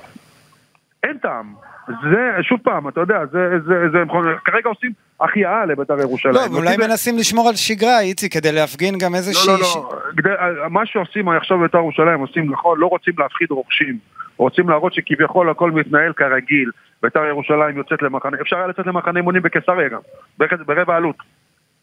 [1.04, 1.54] אין טעם.
[1.88, 3.98] זה, שוב פעם, אתה יודע, זה, זה, זה,
[4.46, 4.92] כרגע עושים
[5.22, 6.36] החייאה לבית"ר ירושלים.
[6.36, 9.54] לא, אולי מנסים לשמור על שגרה, איציק, כדי להפגין גם לא, איזושהי...
[9.54, 10.30] לא, לא, כדי-
[10.70, 13.98] מה שעושים עכשיו בית"ר ירושלים, עושים נכון, לא רוצים להפחיד רוכשים.
[14.38, 16.70] רוצים להראות שכביכול הכל מתנהל כרגיל.
[17.04, 20.00] בית"ר ירושלים יוצאת למחנה, אפשר היה לצאת למחנה אימונים בקיסריה גם,
[20.66, 21.16] ברבע עלות.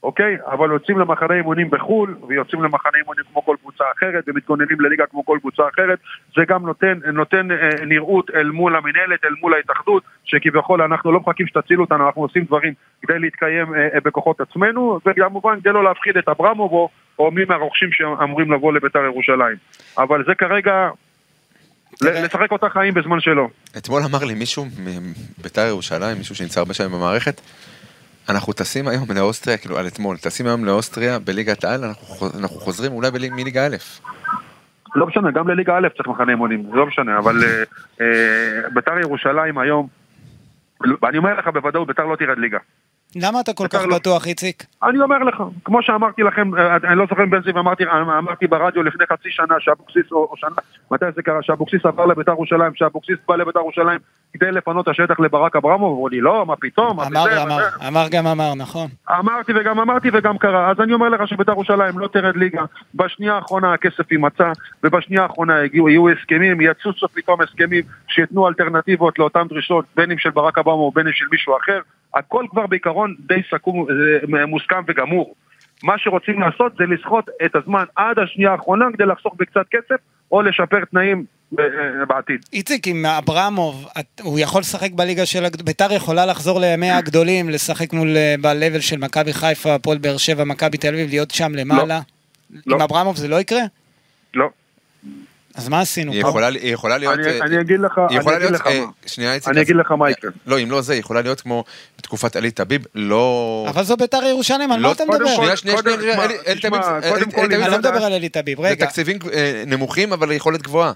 [0.03, 0.37] אוקיי?
[0.47, 5.25] אבל יוצאים למחנה אימונים בחו"ל, ויוצאים למחנה אימונים כמו כל קבוצה אחרת, ומתכוננים לליגה כמו
[5.25, 5.99] כל קבוצה אחרת.
[6.37, 11.21] זה גם נותן, נותן אה, נראות אל מול המינהלת, אל מול ההתאחדות, שכביכול אנחנו לא
[11.21, 12.73] מחכים שתצילו אותנו, אנחנו עושים דברים
[13.03, 16.73] כדי להתקיים אה, אה, בכוחות עצמנו, וכמובן כדי לא להפחיד את אברמוב
[17.19, 19.57] או, מי מהרוכשים שאמורים לבוא לבית"ר ירושלים.
[19.99, 20.89] אבל זה כרגע...
[22.03, 23.51] לשחק אותה חיים בזמן שלו.
[23.77, 24.65] אתמול אמר לי מישהו
[25.39, 27.41] מביתר ירושלים, מישהו שנמצא הרבה שנים במערכת,
[28.29, 32.57] אנחנו טסים היום לאוסטריה, כאילו על אתמול, טסים היום לאוסטריה בליגת העל, אנחנו, חוז- אנחנו
[32.61, 33.77] חוזרים אולי בלי- מליגה א'.
[34.95, 37.63] לא משנה, גם לליגה א' צריך מחנה אימונים, זה לא משנה, אבל אה,
[38.01, 38.07] אה,
[38.75, 39.89] בית"ר ירושלים היום,
[41.03, 42.59] ואני אומר לך בוודאות, בית"ר לא תרד ליגה.
[43.17, 44.65] למה אתה כל בית"ר כך לא- בטוח, איציק?
[44.83, 47.85] אני אומר לך, כמו שאמרתי לכם, אה, אני לא זוכר אם בן זיו אמרתי,
[48.19, 50.57] אמרתי ברדיו לפני חצי שנה שאבוקסיס, או, או שנה,
[50.91, 53.99] מתי זה קרה, שאבוקסיס עבר לבית"ר ירושלים, שאבוקסיס בא לבית"ר ירושלים
[54.33, 57.89] כדי לפנות השטח לברק אברמוב, אמרו לי לא, מה פתאום, מה אמר, וזה, אמר, וזה."
[57.89, 58.89] אמר גם אמר, נכון.
[59.19, 62.63] אמרתי וגם אמרתי וגם קרה, אז אני אומר לך שבית"ר ירושלים לא תרד ליגה,
[62.95, 64.53] בשנייה האחרונה הכסף יימצא,
[64.85, 70.31] ובשנייה האחרונה הגיעו, יהיו הסכמים, יצוצו פתאום הסכמים שייתנו אלטרנטיבות לאותן דרישות, בין אם של
[70.31, 71.81] ברק או בין אם של מישהו אחר,
[72.15, 73.87] הכל כבר בעיקרון די סכום,
[74.39, 75.35] אה, מוסכם וגמור.
[75.83, 80.01] מה שרוצים לעשות זה לסחוט את הזמן עד השנייה האחרונה כדי לחסוך בקצת כסף,
[80.33, 81.25] או לשפר תנאים
[81.59, 81.65] אה,
[82.09, 82.45] בעתיד.
[82.53, 83.89] איציק, עם אברמוב,
[84.23, 85.45] הוא יכול לשחק בליגה של...
[85.65, 88.17] ביתר יכולה לחזור לימי הגדולים, לשחק מול...
[88.17, 92.01] אה, ב-level של מכבי חיפה, הפועל באר שבע, מכבי תל אביב, להיות שם למעלה?
[92.67, 92.77] לא.
[92.77, 93.61] עם אברמוב זה לא יקרה?
[94.35, 94.49] לא.
[95.57, 96.21] אז מה עשינו היא?
[96.21, 97.15] יכולה, היא יכולה להיות...
[97.19, 98.61] אני- אה, אני אגיד לך- אני יכולה אגיד להיות...
[98.61, 98.87] לך אה, מה.
[99.07, 99.49] שנייה, איציק.
[99.53, 100.31] אני אגיד לך מה יקרה.
[100.47, 101.65] לא, אם לא זה, היא יכולה להיות כמו
[101.99, 103.67] בתקופת עלי טביב, לא...
[103.69, 105.35] אבל זו ביתר ירושלים, על לא, מה אתה קודם מדבר?
[105.37, 106.35] שנייה, שנייה, שנייה, אלי- אלי אלי-
[107.39, 108.87] אלי אני לא זה- מדבר על אלי תביב, זה רגע.
[108.87, 110.93] תקציבים אה, נמוכים, אבל יכולת גבוהה.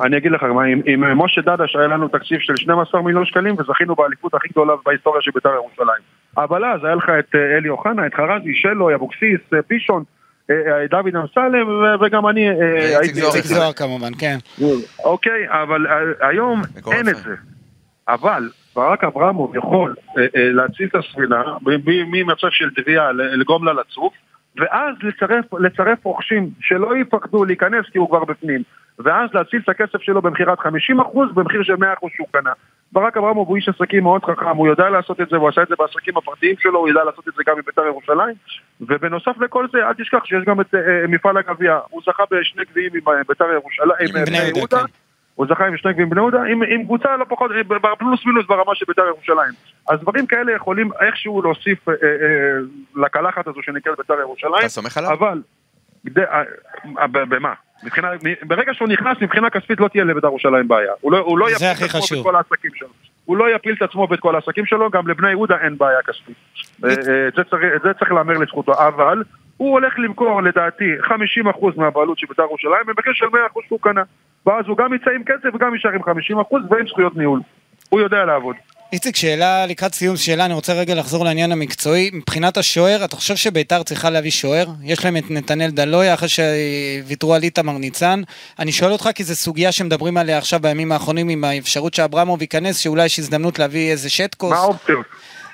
[0.00, 4.34] אני אגיד לך עם, משה דדש היה לנו תקציב של 12 מיליון שקלים וזכינו באליפות
[4.34, 6.02] הכי גדולה בהיסטוריה של בית"ר ירושלים.
[6.36, 10.04] אבל אז היה לך את אה, אלי אוחנה, את חרזי, שלו, אבוקסיס, אה, פישון, אה,
[10.04, 10.08] אה,
[10.90, 11.66] דוד אמסלם
[12.00, 13.22] וגם אני אה, הייתי...
[13.22, 14.36] איציק זוהר כמובן, כן.
[15.04, 17.16] אוקיי, אבל אה, היום אין את.
[17.16, 17.34] זה.
[18.08, 21.42] אבל ברק אברמוב יכול אה, אה, להציל את הספינה
[21.86, 24.12] ממצב של תביעה לגרום לה לצוף
[24.56, 28.62] ואז לצרף, לצרף רוכשים שלא יפחדו להיכנס כי הוא כבר בפנים
[28.98, 30.62] ואז להציל את הכסף שלו במכירת 50%
[31.34, 31.76] במחיר של 100%
[32.14, 32.52] שהוא קנה.
[32.94, 35.68] ברק אברמוב הוא איש עסקים מאוד חכם, הוא יודע לעשות את זה, הוא עשה את
[35.68, 38.34] זה בעסקים הפרטיים שלו, הוא יודע לעשות את זה גם בבית"ר ירושלים
[38.80, 42.90] ובנוסף לכל זה, אל תשכח שיש גם את אה, מפעל הגביע, הוא זכה בשני גביעים
[42.94, 44.84] עם אה, בית"ר ירושלים, עם עם בני יהודה, כן.
[45.34, 48.46] הוא זכה עם שני גביעים בני יהודה, עם, עם קבוצה לא פחות, אה, פלוס מינוס
[48.46, 49.52] ברמה של בית"ר ירושלים.
[49.88, 52.58] אז דברים כאלה יכולים איכשהו להוסיף אה, אה,
[52.96, 54.54] לקלחת הזו שנקראת בית"ר ירושלים.
[54.60, 55.12] אתה סומך עליו?
[55.12, 55.42] אבל,
[56.18, 56.42] אה,
[56.98, 57.52] אה, במה?
[57.84, 58.08] מבחינה,
[58.42, 60.92] ברגע שהוא נכנס, מבחינה כספית לא תהיה לבית"ר ירושלים בעיה.
[61.00, 62.18] הוא לא, הוא לא יפיל את עצמו חשוב.
[62.18, 62.88] ואת כל העסקים שלו.
[63.24, 66.36] הוא לא יפיל את עצמו ואת כל העסקים שלו, גם לבני יהודה אין בעיה כספית.
[66.84, 69.22] אה, אה, את זה צריך- את זה צריך להמר לזכותו, אבל
[69.56, 74.02] הוא הולך למכור לדעתי 50% מהבעלות של בית"ר ירושלים במחיר של 100% שהוא קנה.
[74.46, 76.06] ואז הוא גם יצא עם כסף וגם יישאר עם 50%
[76.70, 77.40] ועם זכויות ניהול.
[77.88, 78.56] הוא יודע לעבוד.
[78.94, 82.10] איציק, שאלה לקראת סיום שאלה, אני רוצה רגע לחזור לעניין המקצועי.
[82.12, 84.66] מבחינת השוער, אתה חושב שביתר צריכה להביא שוער?
[84.82, 88.20] יש להם את נתנאל דלויה אחרי שוויתרו על איתמר ניצן.
[88.58, 92.78] אני שואל אותך כי זו סוגיה שמדברים עליה עכשיו בימים האחרונים עם האפשרות שאברמוב ייכנס,
[92.78, 94.50] שאולי יש הזדמנות להביא איזה שטקוס.
[94.50, 95.06] מה האופציות?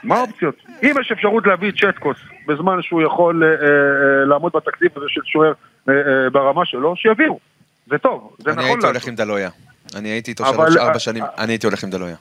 [0.05, 0.55] מה האופציות?
[0.83, 2.17] אם יש אפשרות להביא את צ'טקוס
[2.47, 5.53] בזמן שהוא יכול אה, אה, לעמוד בתקציב הזה של שוער
[5.89, 7.39] אה, אה, ברמה שלו, שיביאו.
[7.87, 9.09] זה טוב, זה אני נכון הייתי הולך.
[9.09, 9.51] עם דלויה.
[9.97, 12.17] אני הייתי איתו שלוש, ארבע אה, שנים, אה, אני הייתי הולך עם דלויה.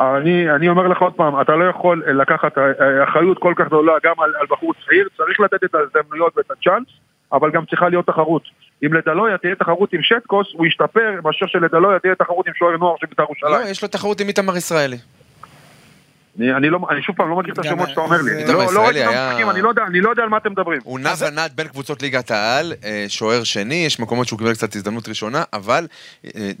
[0.00, 3.54] אני, אני אומר לך עוד פעם, אתה לא יכול אה, לקחת אה, אה, אחריות כל
[3.56, 6.86] כך גדולה גם על, על בחור צעיר, צריך לתת את ההזדמנויות ואת הצ'אנס,
[7.32, 8.42] אבל גם צריכה להיות תחרות.
[8.86, 12.94] אם לדלויה תהיה תחרות עם שטקוס, הוא ישתפר, מאשר שלדלויה תהיה תחרות עם שוער נוער
[13.00, 13.70] של בית"ר לא, ירושלים.
[13.70, 14.96] יש לו תחרות עם איתמר ישראלי.
[16.38, 18.32] אני, אני, לא, אני שוב פעם לא מכיר את השמות שאתה אומר לי.
[18.38, 20.36] איתמר לא, לא ראיתי את היה- המשחקים, אני לא יודע- אני לא יודע על מה
[20.36, 20.80] אתם מדברים.
[20.84, 22.72] הוא נע ונד בין קבוצות ליגת העל,
[23.08, 25.86] שוער שני, יש מקומות שהוא קיבל קצת הזדמנות ראשונה, אבל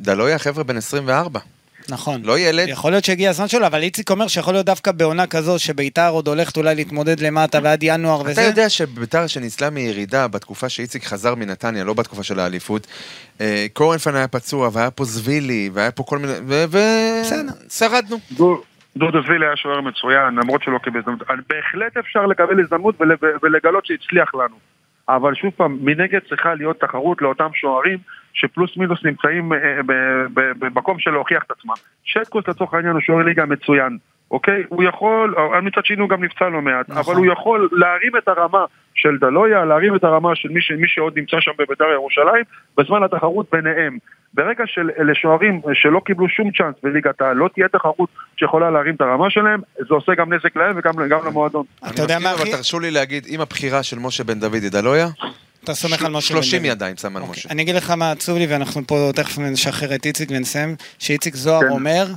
[0.00, 1.40] דלויה חבר'ה בן 24.
[1.88, 2.20] נכון.
[2.24, 2.68] לא ילד.
[2.68, 6.28] יכול להיות שהגיע הזמן שלו, אבל איציק אומר שיכול להיות דווקא בעונה כזו שביתר עוד
[6.28, 8.42] הולכת אולי להתמודד למטה ועד ינואר אתה וזה.
[8.42, 12.86] יודע שביתר שניצלה מירידה בתקופה שאיציק חזר מנתניה, לא בתקופה של האליפות,
[13.40, 16.32] אה, קורנפן היה פצוע, והיה פה זבילי, והיה פה כל מיני...
[16.70, 17.52] בסדר.
[17.68, 18.18] ושרדנו.
[18.32, 18.62] דו-
[18.96, 21.20] דודו זבילי היה שוער מצוין, למרות שלא קיבל הזדמנות.
[21.28, 24.56] בהחלט אפשר לקבל הזדמנות ול- ולגלות שהצליח לנו.
[25.08, 27.98] אבל שוב פעם, מנגד צריכה להיות תחרות לאותם שוערים
[28.32, 31.74] שפלוס מינוס נמצאים אה, ב- במקום של להוכיח את עצמם.
[32.04, 33.98] שטקוס לצורך העניין הוא שוער ליגה מצוין,
[34.32, 34.62] אוקיי?
[34.68, 37.02] הוא יכול, אבל מצד שני הוא גם נפצע לא מעט, נכון.
[37.02, 38.64] אבל הוא יכול להרים את הרמה
[38.94, 42.44] של דלויה, להרים את הרמה של מי, ש- מי שעוד נמצא שם בבית"ר ירושלים,
[42.78, 43.98] בזמן התחרות ביניהם.
[44.34, 49.30] ברגע שלשוערים שלא קיבלו שום צ'אנס בליגת העל, לא תהיה תחרות שיכולה להרים את הרמה
[49.30, 51.64] שלהם, זה עושה גם נזק להם וגם גם למועדון.
[51.88, 52.32] אתה יודע מה.
[52.32, 55.06] אבל תרשו לי להגיד, אם הבחירה של משה בן דוד היא דלויה,
[55.64, 56.70] אתה סומך על משה בן 30 דוד.
[56.70, 57.48] ידיים שם על אוקיי, משה.
[57.50, 61.60] אני אגיד לך מה עצוב לי, ואנחנו פה תכף נשחרר את איציק ונסיים, שאיציק זוהר
[61.60, 61.68] כן.
[61.68, 62.14] אומר, אה,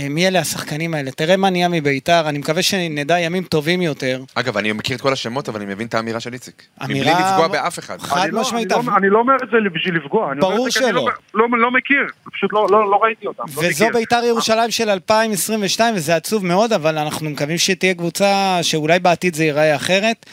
[0.00, 1.10] מי אלה השחקנים האלה?
[1.10, 4.22] תראה מה נהיה מביתר, אני מקווה שנדע ימים טובים יותר.
[4.34, 6.62] אגב, אני מכיר את כל השמות, אבל אני מבין את האמירה של איציק.
[6.84, 7.98] אמירה- מבלי לפגוע באף אחד.
[8.00, 10.68] חד אני לא- משמעית, אני אבל- לא- אני לא אומר את זה בשביל לפגוע, ברור
[10.70, 11.06] כי אני שלא.
[11.34, 12.00] לא- לא לא מכיר,
[12.32, 13.42] פשוט לא- לא לא ראיתי אותם.
[13.56, 13.98] לא וזו מכיר.
[13.98, 19.44] ביתר ירושלים של 2022, וזה עצוב מאוד, אבל אנחנו מקווים שתהיה קבוצה שאולי בעתיד זה
[19.44, 20.26] ייראה אחרת.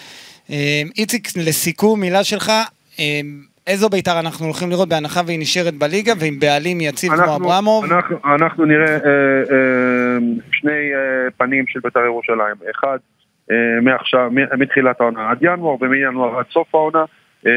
[0.50, 2.52] אה, איציק, לסיכום, מילה שלך,
[3.00, 3.22] אה,
[3.72, 7.86] איזו ביתר אנחנו הולכים לראות בהנחה והיא נשארת בליגה, ועם בעלים יציב כמו אנחנו- אברמוב?
[7.94, 8.98] אנחנו- אנחנו נראה אה,
[9.52, 10.18] אה,
[10.52, 12.56] שני אה, פנים של בית"ר ירושלים.
[12.76, 12.98] אחד,
[13.52, 17.04] אה, מעכשיו, מתחילת העונה עד ינואר, ומינואר עד סוף העונה.
[17.48, 17.52] אה,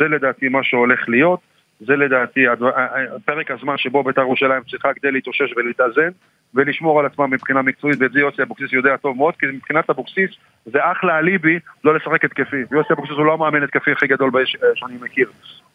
[0.00, 1.40] זה לדעתי מה שהולך להיות.
[1.86, 6.10] זה לדעתי אה, אה, פרק הזמן שבו בית"ר ירושלים צריכה כדי להתאושש ולהתאזן
[6.54, 10.30] ולשמור על עצמה מבחינה מקצועית, ואת זה יוסי אבוקסיס יודע טוב מאוד, כי מבחינת אבוקסיס
[10.66, 12.56] זה אחלה אליבי לא לשחק התקפי.
[12.72, 15.30] יוסי אבוקסיס הוא לא המאמן התקפי הכי גדול באש- אה, שאני מכיר.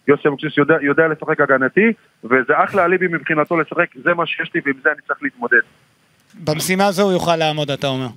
[0.07, 1.93] יוסי אבוקסיס יודע, יודע לשחק הגנתי,
[2.23, 5.61] וזה אחלה אליבי מבחינתו לשחק, זה מה שיש לי ועם זה אני צריך להתמודד.
[6.43, 8.07] במשימה הזו הוא יוכל לעמוד, אתה אומר.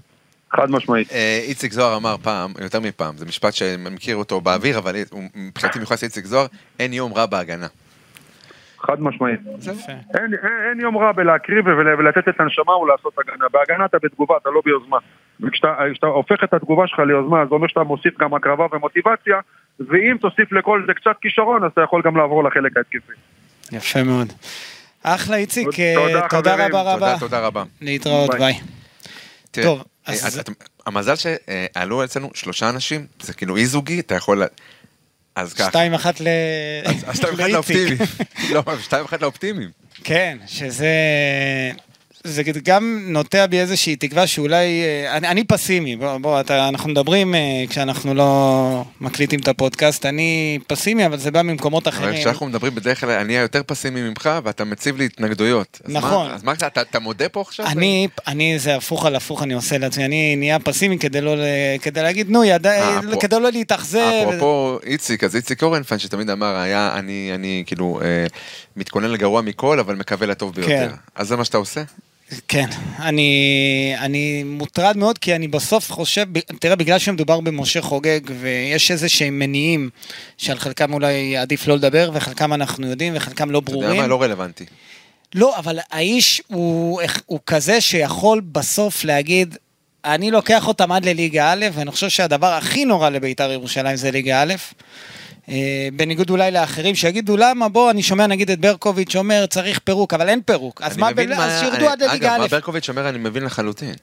[0.53, 1.13] חד משמעית.
[1.13, 4.95] אה, איציק זוהר אמר פעם, יותר מפעם, זה משפט שאני מכיר אותו באוויר, אבל
[5.35, 6.47] מבחינתי מיוחס לאיציק זוהר,
[6.79, 7.67] אין יום רע בהגנה.
[8.81, 9.41] חד משמעית.
[9.47, 10.35] אין, אין,
[10.71, 13.47] אין יום רע בלהקריב ול, ולתת את הנשמה ולעשות הגנה.
[13.53, 14.97] בהגנה אתה בתגובה, אתה לא ביוזמה.
[15.41, 19.41] וכשאתה כשאתה הופך את התגובה שלך ליוזמה, זה אומר שאתה מוסיף גם הקרבה ומוטיבציה,
[19.81, 23.13] ואם תוסיף לכל זה קצת כישרון, אז אתה יכול גם לעבור לחלק ההתקפי.
[23.73, 24.33] יפה מאוד.
[25.03, 26.69] אחלה איציק, תודה, אה, תודה חברים.
[26.69, 27.07] רבה רבה.
[27.07, 27.63] תודה, תודה רבה.
[27.81, 28.39] להתראות, ביי.
[28.39, 28.61] ביי.
[29.65, 30.51] טוב, אז- את-
[30.87, 34.43] המזל שעלו אצלנו שלושה אנשים, זה כאילו אי זוגי, אתה יכול...
[35.35, 35.69] אז ככה.
[35.69, 36.27] שתיים אחת ל...
[36.85, 37.49] אז אז שתיים אחת.
[37.51, 37.99] לאופטימיים.
[38.55, 39.71] לא, שתיים אחת לאופטימיים.
[40.05, 40.89] כן, שזה...
[42.25, 44.83] זה גם נוטע בי איזושהי תקווה שאולי...
[44.83, 50.07] אה, אני, אני פסימי, בוא, בוא אתה, אנחנו מדברים אה, כשאנחנו לא מקליטים את הפודקאסט,
[50.07, 52.15] אני פסימי, אבל זה בא ממקומות אבל אחרים.
[52.21, 55.81] כשאנחנו מדברים בדרך כלל, אני היותר פסימי ממך, ואתה מציב לי התנגדויות.
[55.85, 56.31] אז מה- נכון.
[56.31, 57.67] אז מה, אתה- אתה מודה פה עכשיו?
[57.67, 61.35] אני, אני, זה הפוך על הפוך אני עושה לעצמי, אני נהיה פסימי כדי לא,
[61.83, 64.11] כדי להגיד, נו, ידע, אה, אפרופו- כדי לא להתאכזב.
[64.29, 68.27] אפרופו איציק, אז איציק אורנפן שתמיד אמר, היה, אני, אני כאילו, אה,
[68.77, 70.69] מתכונן לגרוע מכל, אבל מקווה לטוב ביותר.
[70.89, 70.95] כן.
[71.15, 71.83] אז זה מה שאתה עושה?
[72.49, 72.67] כן,
[72.99, 76.27] אני, אני מוטרד מאוד כי אני בסוף חושב,
[76.61, 79.91] תראה, בגלל שמדובר במשה חוגג ויש איזה שהם מניעים
[80.39, 84.01] שעל חלקם אולי עדיף לא לדבר וחלקם אנחנו יודעים וחלקם לא אתה יודע ברורים.
[84.01, 84.07] מה?
[84.07, 84.65] לא רלוונטי.
[85.35, 89.57] לא, אבל האיש הוא, הוא כזה שיכול בסוף להגיד,
[90.05, 94.43] אני לוקח אותם עד לליגה א', ואני חושב שהדבר הכי נורא לבית"ר ירושלים זה ליגה
[94.43, 94.55] א'.
[95.49, 95.55] אה,
[95.93, 100.29] בניגוד אולי לאחרים שיגידו למה בוא אני שומע נגיד את ברקוביץ' אומר צריך פירוק אבל
[100.29, 102.49] אין פירוק אז מה, מבין ב- אז שירדו אני- עד לליגה אגב, מה א'.
[102.49, 103.95] ברקוביץ' אומר, אני מבין לחלוטין.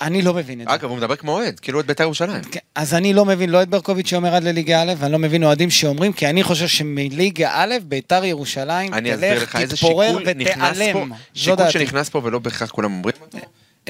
[0.00, 0.74] אני לא מבין את זה.
[0.74, 2.42] אגב, הוא מדבר כמו אוהד, כאילו את בית"ר ירושלים.
[2.42, 5.44] כן, אז אני לא מבין לא את ברקוביץ' שאומר עד לליגה א', ואני לא מבין
[5.44, 11.12] אוהדים שאומרים, כי אני חושב שמליגה א', ביתר ירושלים תלך, תתפורר ותיעלם.
[11.34, 11.70] שיקול.
[11.70, 13.38] שנכנס פה ולא בהכרח כולם אומרים אותו,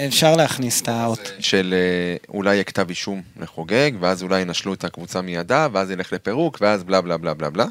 [0.06, 1.32] אפשר להכניס את האות.
[1.40, 6.12] של אה, אולי יהיה כתב אישום לחוגג, ואז אולי ינשלו את הקבוצה מידה, ואז ילך
[6.12, 7.66] לפירוק, ואז בלה בלה בלה בלה בלה.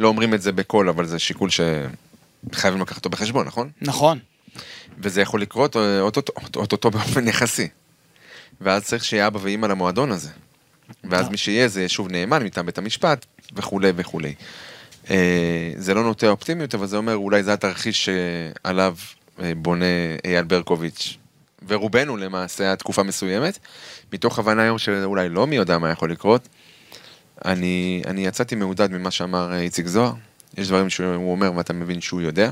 [0.00, 3.70] לא אומרים את זה בקול, אבל זה שיקול שחייבים לקחת אותו בחשבון, נכון?
[3.82, 4.18] נכון.
[4.98, 6.00] וזה יכול לקרות אה,
[6.56, 7.68] אוטוטו באופן יחסי.
[8.60, 10.30] ואז צריך שיהיה אבא ואימא למועדון הזה.
[11.04, 14.34] ואז מי שיהיה זה שוב נאמן מטעם בית המשפט, וכולי וכולי.
[15.10, 18.96] אה, זה לא נוטה אופטימיות, אבל זה אומר אולי זה התרחיש שעליו
[19.42, 19.84] אה, בונה
[20.24, 21.18] אייל ברקוביץ',
[21.68, 23.58] ורובנו למעשה עד תקופה מסוימת,
[24.12, 26.48] מתוך הבנה היום שאולי לא מי יודע מה יכול לקרות.
[27.44, 30.12] אני, אני יצאתי מעודד ממה שאמר אה, איציק זוהר,
[30.56, 32.50] יש דברים שהוא אומר ואתה מבין שהוא יודע.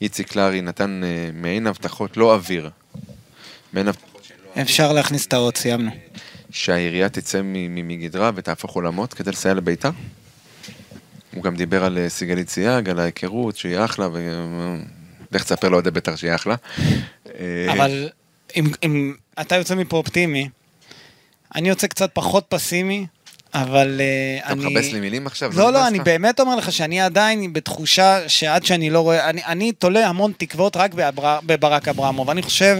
[0.00, 2.70] איציק לארי נתן אה, מעין הבטחות, לא אוויר,
[3.72, 5.90] מעין הבטחות שהן לא אפשר להכניס את האות, סיימנו.
[6.50, 9.90] שהעירייה תצא מגדרה ותהפוך עולמות כדי לסייע לביתר.
[11.34, 16.16] הוא גם דיבר על אה, סיגלית סייג, על ההיכרות, שהיא אחלה, ולך תספר לאוהדי ביתר
[16.16, 16.54] שהיא אחלה.
[17.40, 18.08] אה, אבל
[18.56, 20.48] אם, אם אתה יוצא מפה אופטימי,
[21.54, 23.06] אני יוצא קצת פחות פסימי,
[23.54, 24.66] אבל אה, אתה אני...
[24.66, 25.52] מכבס לי מילים עכשיו?
[25.54, 26.00] לא, לא, נכנס אני?
[26.00, 30.76] באמת אומר לך שאני עדיין בתחושה שעד שאני לא רואה, אני, אני תולה המון תקוות
[30.76, 32.30] רק באבר, בברק אברמוב.
[32.30, 32.78] אני חושב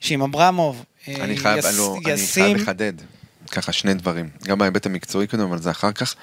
[0.00, 2.44] שאם אברמוב אה, אני חייב, יס, לא, אני ישים...
[2.44, 2.92] חייב לחדד
[3.50, 6.14] ככה שני דברים, גם בהיבט המקצועי קודם, אבל זה אחר כך.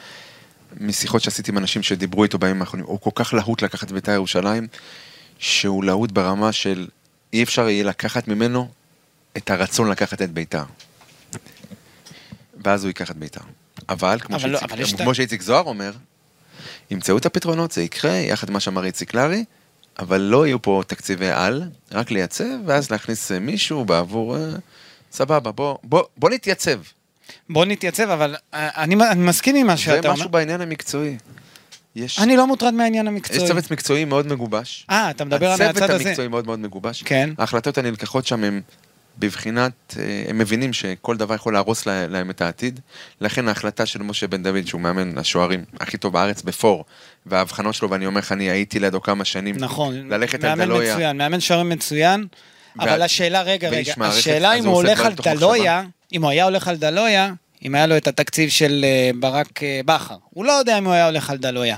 [0.80, 4.12] משיחות שעשיתי עם אנשים שדיברו איתו בימים האחרונים, הוא כל כך להוט לקחת את בית"ר
[4.12, 4.68] ירושלים,
[5.40, 6.88] שהוא להוט ברמה של
[7.36, 8.68] אי אפשר יהיה לקחת ממנו
[9.38, 10.64] את הרצון לקחת את בית"ר.
[12.64, 13.42] ואז הוא ייקח את בית"ר.
[13.90, 15.92] אבל, כמו, אבל לא, שאיציק, אבל יש כמו שאיציק זוהר אומר,
[16.92, 19.44] ימצאו את הפתרונות, זה יקרה, יחד מה שאמר איציק לארי,
[20.00, 24.38] אבל לא יהיו פה תקציבי על, רק לייצב, ואז להכניס אה, מישהו בעבור...
[24.38, 24.42] אה,
[25.12, 26.80] סבבה, בוא, בוא, בוא נתייצב.
[27.50, 30.20] בוא נתייצב, אבל אה, אני, אני מסכים עם מה זה שאתה אומר.
[30.20, 31.18] משהו בעניין המקצועי.
[31.96, 33.48] יש, אני לא מוטרד מהעניין יש המקצועי.
[33.48, 34.86] צוות מקצועי מאוד מגובש.
[34.90, 36.04] אה, אתה מדבר על הצוות הצד הזה.
[36.08, 37.04] המקצועי מאוד מאוד מגובש.
[37.04, 37.30] כן.
[37.38, 38.62] ההחלטות הנלקחות שם הם
[39.20, 42.80] בבחינת, אה, הם מבינים שכל דבר יכול להרוס לה- להם את העתיד.
[43.22, 46.86] לכן ההחלטה של משה בן דוד, שהוא מאמן השוערים הכי טוב בארץ בפור,
[47.26, 49.56] וההבחנות שלו, ואני אומר לך, אני הייתי לידו כמה שנים.
[49.60, 50.94] נכון, ללכת על מאמן דלויה.
[50.96, 52.26] מצוין, מאמן שוערים מצוין,
[52.80, 55.14] אבל השאלה, רגע, רגע, השאלה אם הוא הולך על.
[55.24, 55.84] דלויה,
[56.14, 57.34] אם הוא היה הולך על דלויה,
[57.66, 60.94] אם היה לו את התקציב של אה, ברק אה, בכר, הוא לא יודע אם הוא
[60.94, 61.78] היה הולך על דלויה.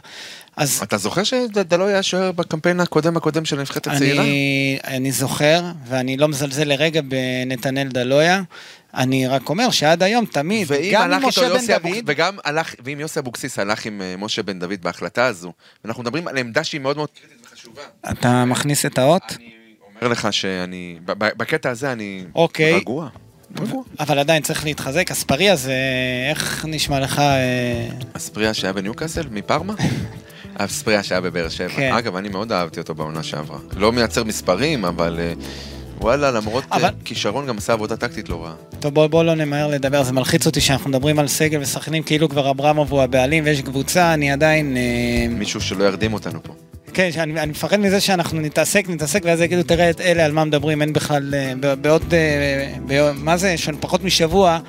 [0.58, 4.24] אז אתה זוכר שדלוי היה שוער בקמפיין הקודם הקודם של הנבחרת הצעירה?
[4.24, 8.42] אני, אני זוכר, ואני לא מזלזל לרגע בנתנאל דלויה,
[8.94, 12.76] אני רק אומר שעד היום תמיד, גם עם משה בן יוסי אבוק- דוד, וגם הלך,
[12.84, 16.64] ואם יוסי אבוקסיס הלך עם אה, משה בן דוד בהחלטה הזו, ואנחנו מדברים על עמדה
[16.64, 17.82] שהיא מאוד מאוד קריטית וחשובה.
[18.12, 19.24] אתה מכניס את האות?
[19.38, 19.52] אני
[20.02, 22.74] אומר לך שאני, בקטע הזה אני אוקיי.
[22.74, 23.10] רגוע.
[24.00, 25.74] אבל עדיין צריך להתחזק, אספריה זה,
[26.30, 29.74] איך נשמע לך, אה, אספריה שהיה בניוקאסל, מפרמה?
[30.58, 31.70] אספריה שהיה בבאר שבע.
[31.70, 31.92] כן.
[31.94, 33.58] אגב, אני מאוד אהבתי אותו בעונה שעברה.
[33.76, 35.34] לא מייצר מספרים, אבל אה,
[36.02, 38.54] וואלה, למרות אה, אבל- כישרון, גם עשה עבודה טקטית לא רעה.
[38.80, 42.30] טוב בוא, בוא לא נמהר לדבר, זה מלחיץ אותי שאנחנו מדברים על סגל ושחקנים כאילו
[42.30, 44.78] כבר אברמוב הוא הבעלים ויש קבוצה, אני עדיין...
[45.30, 46.54] מישהו שלא ירדים אותנו פה.
[46.98, 50.46] כן, שאני, אני מפחד מזה שאנחנו נתעסק, נתעסק, ואז יגידו, תראה את אלה, על מה
[50.46, 54.60] מדברים, אין בכלל, אה, בעוד, אה, מה זה, פחות משבוע,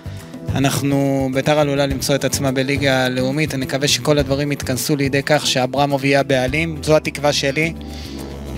[0.55, 5.47] אנחנו, ביתר עלולה למצוא את עצמה בליגה הלאומית, אני מקווה שכל הדברים יתכנסו לידי כך
[5.47, 7.73] שאברמוב יהיה הבעלים, זו התקווה שלי.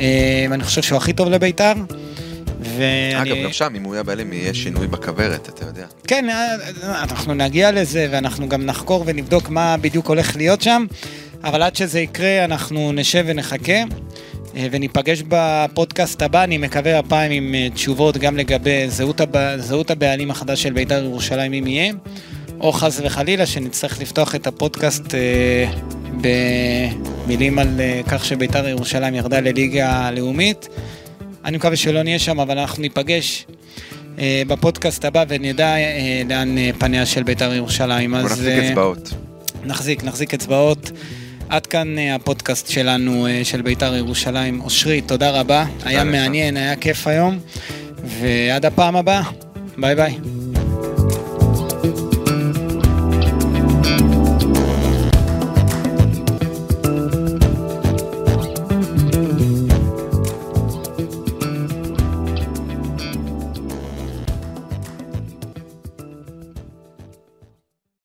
[0.01, 1.73] אה, אני חושב שהוא הכי טוב לביתר.
[2.77, 3.33] ואני...
[3.33, 5.87] אגב, גם שם, אם הוא יהיה בעלים, יהיה שינוי בכוורת, אתה יודע.
[6.07, 6.27] כן,
[6.83, 10.87] אנחנו נגיע לזה ואנחנו גם נחקור ונבדוק מה בדיוק הולך להיות שם,
[11.45, 13.73] אבל עד שזה יקרה אנחנו נשב ונחכה
[14.57, 19.57] אה, וניפגש בפודקאסט הבא, אני מקווה הפעם עם אה, תשובות גם לגבי זהות, הב...
[19.59, 21.93] זהות הבעלים החדש של בית"ר ירושלים אם יהיה,
[22.61, 25.71] או חס וחלילה שנצטרך לפתוח את הפודקאסט אה,
[26.21, 30.69] במילים על אה, כך שבית"ר ירושלים ירדה לליגה הלאומית.
[31.45, 33.47] אני מקווה שלא נהיה שם, אבל אנחנו ניפגש
[34.19, 38.11] אה, בפודקאסט הבא ונדע אה, לאן אה, פניה של בית"ר ירושלים.
[38.11, 39.15] בוא אז, נחזיק אה, אצבעות.
[39.65, 40.91] נחזיק, נחזיק אצבעות.
[41.51, 44.61] עד כאן אה, הפודקאסט שלנו אה, של בית"ר ירושלים.
[44.61, 45.65] אושרי, תודה רבה.
[45.85, 46.05] היה.
[46.05, 47.39] מעניין, היה כיף היום.
[48.05, 49.23] ועד הפעם הבאה.
[49.79, 50.19] ביי ביי.